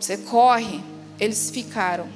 Você 0.00 0.16
corre. 0.16 0.80
Eles 1.20 1.50
ficaram. 1.50 2.08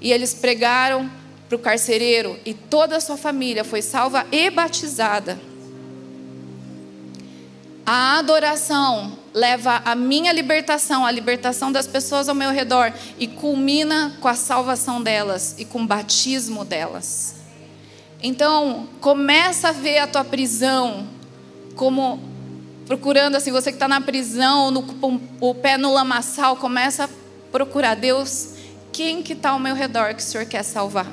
E 0.00 0.10
eles 0.10 0.32
pregaram 0.32 1.10
para 1.46 1.56
o 1.56 1.58
carcereiro, 1.58 2.38
e 2.46 2.54
toda 2.54 2.96
a 2.96 3.00
sua 3.00 3.18
família 3.18 3.64
foi 3.64 3.82
salva 3.82 4.24
e 4.32 4.48
batizada. 4.48 5.38
A 7.84 8.18
adoração 8.18 9.18
leva 9.34 9.82
a 9.84 9.94
minha 9.94 10.32
libertação, 10.32 11.04
a 11.04 11.10
libertação 11.10 11.70
das 11.70 11.86
pessoas 11.86 12.30
ao 12.30 12.34
meu 12.34 12.50
redor 12.50 12.94
e 13.18 13.26
culmina 13.26 14.16
com 14.20 14.28
a 14.28 14.34
salvação 14.34 15.02
delas 15.02 15.54
e 15.58 15.66
com 15.66 15.82
o 15.82 15.86
batismo 15.86 16.64
delas. 16.64 17.34
Então, 18.22 18.88
começa 19.00 19.68
a 19.68 19.72
ver 19.72 19.98
a 19.98 20.06
tua 20.06 20.24
prisão 20.24 21.08
como 21.74 22.29
procurando 22.90 23.36
assim, 23.36 23.52
você 23.52 23.70
que 23.70 23.76
está 23.76 23.86
na 23.86 24.00
prisão, 24.00 24.72
no, 24.72 24.84
o 25.40 25.54
pé 25.54 25.78
no 25.78 25.92
lamaçal, 25.92 26.56
começa 26.56 27.04
a 27.04 27.08
procurar 27.52 27.94
Deus, 27.94 28.54
quem 28.92 29.22
que 29.22 29.32
está 29.32 29.50
ao 29.50 29.60
meu 29.60 29.76
redor 29.76 30.12
que 30.12 30.20
o 30.20 30.24
Senhor 30.24 30.44
quer 30.44 30.64
salvar? 30.64 31.06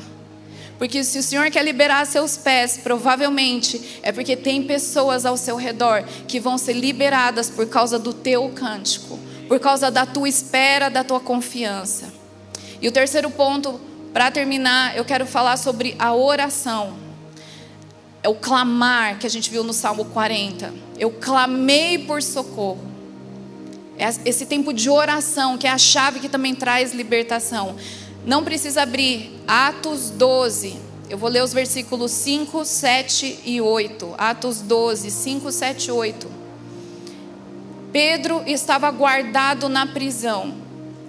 Porque 0.80 1.04
se 1.04 1.20
o 1.20 1.22
Senhor 1.22 1.52
quer 1.52 1.64
liberar 1.64 2.08
seus 2.08 2.36
pés, 2.36 2.80
provavelmente 2.82 4.00
é 4.02 4.12
porque 4.12 4.36
tem 4.36 4.64
pessoas 4.64 5.24
ao 5.24 5.38
seu 5.38 5.56
redor 5.56 6.04
que 6.28 6.40
vão 6.40 6.58
ser 6.58 6.74
liberadas 6.74 7.48
por 7.48 7.68
causa 7.68 8.00
do 8.00 8.12
teu 8.12 8.50
cântico, 8.50 9.20
por 9.48 9.60
causa 9.60 9.92
da 9.92 10.04
tua 10.04 10.28
espera, 10.28 10.90
da 10.90 11.04
tua 11.04 11.20
confiança. 11.20 12.12
E 12.82 12.88
o 12.88 12.92
terceiro 12.92 13.30
ponto, 13.30 13.80
para 14.12 14.32
terminar, 14.32 14.98
eu 14.98 15.06
quero 15.06 15.28
falar 15.28 15.58
sobre 15.58 15.96
a 16.00 16.12
oração. 16.16 17.07
É 18.28 18.30
o 18.30 18.36
clamar 18.36 19.20
que 19.20 19.26
a 19.26 19.30
gente 19.30 19.50
viu 19.50 19.64
no 19.64 19.72
Salmo 19.72 20.04
40. 20.04 20.74
Eu 21.00 21.12
clamei 21.12 21.98
por 21.98 22.22
socorro. 22.22 22.86
É 23.98 24.10
esse 24.26 24.46
tempo 24.46 24.74
de 24.74 24.90
oração, 24.90 25.58
que 25.58 25.66
é 25.66 25.70
a 25.70 25.78
chave 25.78 26.20
que 26.20 26.28
também 26.28 26.54
traz 26.54 26.94
libertação. 26.94 27.78
Não 28.26 28.44
precisa 28.44 28.82
abrir. 28.82 29.32
Atos 29.48 30.10
12. 30.10 30.76
Eu 31.10 31.18
vou 31.18 31.30
ler 31.30 31.42
os 31.42 31.54
versículos 31.54 32.12
5, 32.12 32.66
7 32.66 33.40
e 33.46 33.62
8. 33.62 34.16
Atos 34.18 34.60
12, 34.60 35.10
5, 35.10 35.50
7 35.50 35.86
e 35.86 35.92
8. 35.94 36.28
Pedro 37.94 38.44
estava 38.46 38.92
guardado 38.92 39.70
na 39.70 39.88
prisão, 39.88 40.54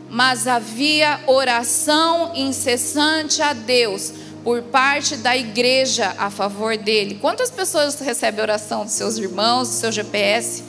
mas 0.09 0.47
havia 0.47 1.19
oração 1.27 2.31
incessante 2.37 3.43
a 3.43 3.53
Deus 3.53 4.28
por 4.49 4.63
parte 4.63 5.15
da 5.19 5.37
igreja 5.37 6.15
a 6.17 6.31
favor 6.31 6.75
dele. 6.75 7.19
Quantas 7.21 7.51
pessoas 7.51 8.01
recebem 8.01 8.41
oração 8.41 8.83
dos 8.83 8.95
seus 8.95 9.19
irmãos, 9.19 9.69
do 9.69 9.75
seu 9.75 9.93
GPS? 9.93 10.65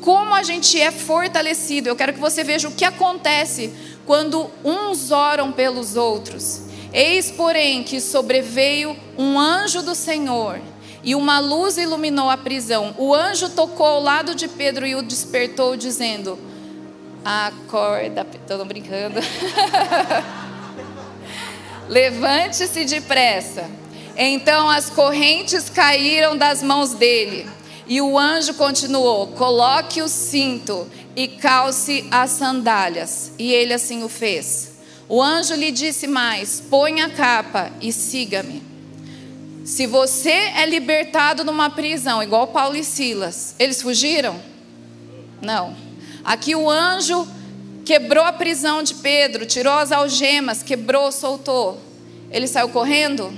Como 0.00 0.32
a 0.32 0.44
gente 0.44 0.80
é 0.80 0.92
fortalecido. 0.92 1.88
Eu 1.88 1.96
quero 1.96 2.12
que 2.12 2.20
você 2.20 2.44
veja 2.44 2.68
o 2.68 2.70
que 2.70 2.84
acontece 2.84 3.72
quando 4.06 4.48
uns 4.64 5.10
oram 5.10 5.50
pelos 5.50 5.96
outros. 5.96 6.60
Eis, 6.92 7.28
porém, 7.28 7.82
que 7.82 8.00
sobreveio 8.00 8.96
um 9.18 9.36
anjo 9.36 9.82
do 9.82 9.96
Senhor 9.96 10.60
e 11.02 11.16
uma 11.16 11.40
luz 11.40 11.76
iluminou 11.76 12.30
a 12.30 12.36
prisão. 12.36 12.94
O 12.96 13.12
anjo 13.12 13.48
tocou 13.48 13.84
ao 13.84 14.00
lado 14.00 14.32
de 14.32 14.46
Pedro 14.46 14.86
e 14.86 14.94
o 14.94 15.02
despertou, 15.02 15.76
dizendo: 15.76 16.38
Acorda, 17.24 18.24
estou 18.32 18.64
brincando. 18.64 19.18
Levante-se 21.88 22.84
depressa. 22.84 23.64
Então 24.16 24.68
as 24.68 24.90
correntes 24.90 25.70
caíram 25.70 26.36
das 26.36 26.62
mãos 26.62 26.92
dele. 26.92 27.48
E 27.86 28.00
o 28.00 28.18
anjo 28.18 28.54
continuou: 28.54 29.28
Coloque 29.28 30.02
o 30.02 30.08
cinto 30.08 30.86
e 31.16 31.26
calce 31.26 32.06
as 32.10 32.30
sandálias. 32.30 33.32
E 33.38 33.52
ele 33.52 33.72
assim 33.72 34.02
o 34.02 34.08
fez. 34.08 34.72
O 35.08 35.22
anjo 35.22 35.54
lhe 35.54 35.70
disse 35.70 36.06
mais: 36.06 36.62
Põe 36.68 37.00
a 37.00 37.08
capa 37.08 37.72
e 37.80 37.90
siga-me. 37.90 38.62
Se 39.64 39.86
você 39.86 40.30
é 40.30 40.66
libertado 40.66 41.44
numa 41.44 41.70
prisão, 41.70 42.22
igual 42.22 42.48
Paulo 42.48 42.76
e 42.76 42.84
Silas, 42.84 43.54
eles 43.58 43.80
fugiram? 43.82 44.40
Não. 45.40 45.76
Aqui 46.24 46.54
o 46.54 46.68
anjo 46.68 47.26
quebrou 47.88 48.22
a 48.22 48.34
prisão 48.34 48.82
de 48.82 48.96
Pedro, 48.96 49.46
tirou 49.46 49.72
as 49.72 49.90
algemas, 49.90 50.62
quebrou, 50.62 51.10
soltou. 51.10 51.80
Ele 52.30 52.46
saiu 52.46 52.68
correndo? 52.68 53.32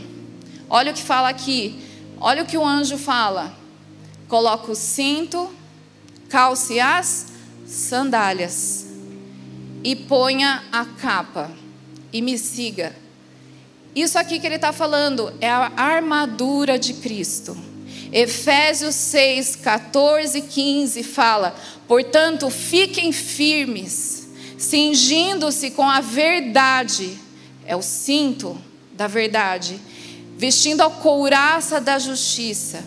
Olha 0.69 0.91
o 0.91 0.95
que 0.95 1.05
fala 1.05 1.29
aqui. 1.29 1.81
Olha 2.19 2.43
o 2.43 2.47
que 2.47 2.59
o 2.59 2.67
anjo 2.67 2.99
fala. 2.99 3.55
Coloca 4.27 4.73
o 4.73 4.75
cinto, 4.75 5.49
calce 6.29 6.81
as 6.81 7.29
sandálias 7.65 8.89
e 9.85 9.95
ponha 9.95 10.65
a 10.73 10.85
capa 10.85 11.49
e 12.13 12.21
me 12.21 12.37
siga. 12.37 12.93
Isso 13.95 14.19
aqui 14.19 14.41
que 14.41 14.49
ele 14.49 14.57
está 14.57 14.73
falando 14.73 15.33
é 15.41 15.49
a 15.49 15.71
armadura 15.77 16.77
de 16.77 16.95
Cristo. 16.95 17.57
Efésios 18.13 18.97
6, 18.97 19.55
14 19.55 20.39
e 20.39 20.43
15 20.43 21.05
fala: 21.05 21.55
portanto, 21.87 22.51
fiquem 22.51 23.13
firmes, 23.13 24.20
cingindo-se 24.61 25.73
com 25.73 25.89
a 25.89 26.01
verdade, 26.01 27.19
é 27.67 27.75
o 27.75 27.83
cinto 27.83 28.57
da 28.93 29.09
verdade, 29.09 29.81
vestindo 30.37 30.83
a 30.83 30.91
couraça 30.91 31.81
da 31.81 31.99
justiça 31.99 32.85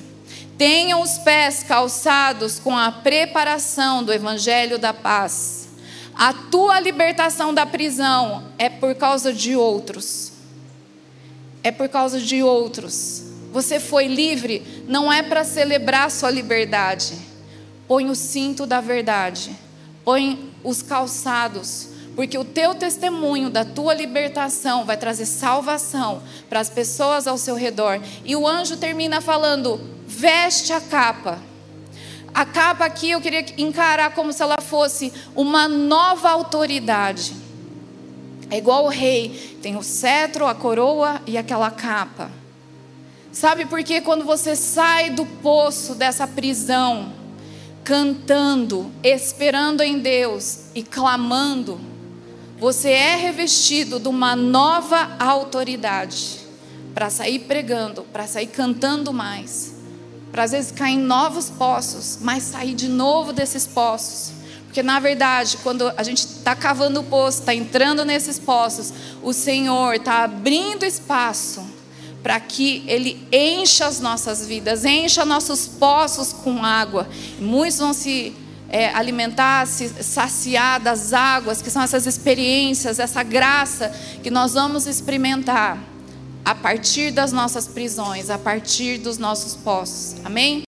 Tenham 0.58 1.02
os 1.02 1.18
pés 1.18 1.64
calçados 1.64 2.60
com 2.60 2.78
a 2.78 2.92
preparação 2.92 4.04
do 4.04 4.14
evangelho 4.14 4.78
da 4.78 4.94
paz. 4.94 5.68
A 6.16 6.32
tua 6.32 6.80
libertação 6.80 7.54
da 7.54 7.66
prisão 7.66 8.44
é 8.58 8.70
por 8.70 8.94
causa 8.94 9.34
de 9.34 9.56
outros. 9.56 10.32
É 11.64 11.72
por 11.72 11.90
causa 11.90 12.20
de 12.20 12.44
outros. 12.44 13.24
Você 13.52 13.80
foi 13.80 14.08
livre 14.08 14.84
não 14.88 15.12
é 15.12 15.24
para 15.24 15.44
celebrar 15.44 16.12
sua 16.12 16.30
liberdade. 16.30 17.18
Põe 17.88 18.10
o 18.10 18.16
cinto 18.16 18.66
da 18.68 18.80
verdade. 18.80 19.56
Põe 20.04 20.52
os 20.64 20.82
calçados 20.82 21.94
porque 22.16 22.38
o 22.38 22.46
teu 22.46 22.76
testemunho 22.76 23.50
da 23.50 23.66
tua 23.66 23.94
libertação 23.94 24.86
vai 24.86 24.98
trazer 24.98 25.26
salvação 25.26 26.22
para 26.48 26.60
as 26.60 26.70
pessoas 26.70 27.28
ao 27.28 27.38
seu 27.38 27.56
redor. 27.56 28.00
E 28.24 28.36
o 28.36 28.48
anjo 28.48 28.78
termina 28.78 29.20
falando: 29.20 29.80
veste 30.06 30.72
a 30.72 30.80
capa. 30.80 31.40
A 32.34 32.46
capa 32.46 32.86
aqui 32.86 33.12
eu 33.12 33.22
queria 33.22 33.46
encarar 33.58 34.14
como 34.14 34.34
se 34.34 34.42
ela 34.42 34.60
fosse 34.60 35.14
uma 35.36 35.68
nova 35.68 36.30
autoridade. 36.30 37.36
É 38.50 38.58
igual 38.58 38.86
o 38.86 38.90
rei, 38.90 39.58
tem 39.62 39.76
o 39.76 39.84
cetro, 39.84 40.46
a 40.46 40.54
coroa 40.54 41.22
e 41.26 41.38
aquela 41.38 41.72
capa. 41.72 42.30
Sabe 43.32 43.66
por 43.66 43.84
que 43.84 44.02
quando 44.02 44.26
você 44.26 44.56
sai 44.56 45.10
do 45.10 45.26
poço 45.26 45.96
dessa 45.96 46.28
prisão, 46.28 47.12
cantando, 47.84 48.92
esperando 49.04 49.82
em 49.82 50.00
Deus 50.00 50.66
e 50.74 50.84
clamando, 50.84 51.80
você 52.58 52.90
é 52.92 53.16
revestido 53.16 54.00
de 54.00 54.08
uma 54.08 54.36
nova 54.36 55.16
autoridade 55.20 56.40
para 56.94 57.10
sair 57.10 57.40
pregando, 57.40 58.04
para 58.04 58.26
sair 58.26 58.48
cantando 58.48 59.12
mais 59.12 59.74
para 60.34 60.46
às 60.46 60.52
vezes 60.52 60.72
cair 60.72 60.96
em 60.96 61.00
novos 61.00 61.52
poços, 61.52 62.18
mas 62.20 62.42
sair 62.42 62.74
de 62.74 62.90
novo 62.90 63.32
desses 63.32 63.68
poços. 63.68 64.32
Porque 64.66 64.82
na 64.82 65.00
verdade, 65.00 65.58
quando 65.62 65.94
a 65.96 66.02
gente 66.02 66.26
está 66.26 66.56
cavando 66.56 67.02
o 67.02 67.04
poço, 67.04 67.42
está 67.42 67.54
entrando 67.54 68.04
nesses 68.04 68.40
poços, 68.40 68.92
o 69.22 69.32
Senhor 69.32 69.94
está 69.94 70.24
abrindo 70.24 70.84
espaço 70.84 71.64
para 72.24 72.40
que 72.40 72.84
Ele 72.88 73.28
encha 73.32 73.86
as 73.86 74.00
nossas 74.00 74.48
vidas, 74.48 74.86
encha 74.86 75.26
nossos 75.26 75.68
poços 75.68 76.32
com 76.32 76.64
água. 76.64 77.08
Muitos 77.38 77.78
vão 77.78 77.94
se 77.94 78.34
é, 78.70 78.90
alimentar-se, 78.96 79.90
saciar 80.02 80.82
das 80.82 81.14
águas, 81.14 81.62
que 81.62 81.70
são 81.70 81.82
essas 81.84 82.08
experiências, 82.08 82.98
essa 82.98 83.22
graça 83.22 83.90
que 84.24 84.32
nós 84.32 84.54
vamos 84.54 84.88
experimentar 84.88 85.78
a 86.46 86.56
partir 86.56 87.12
das 87.12 87.32
nossas 87.32 87.68
prisões, 87.68 88.30
a 88.30 88.38
partir 88.38 88.98
dos 88.98 89.18
nossos 89.18 89.56
poços. 89.56 90.16
Amém? 90.26 90.62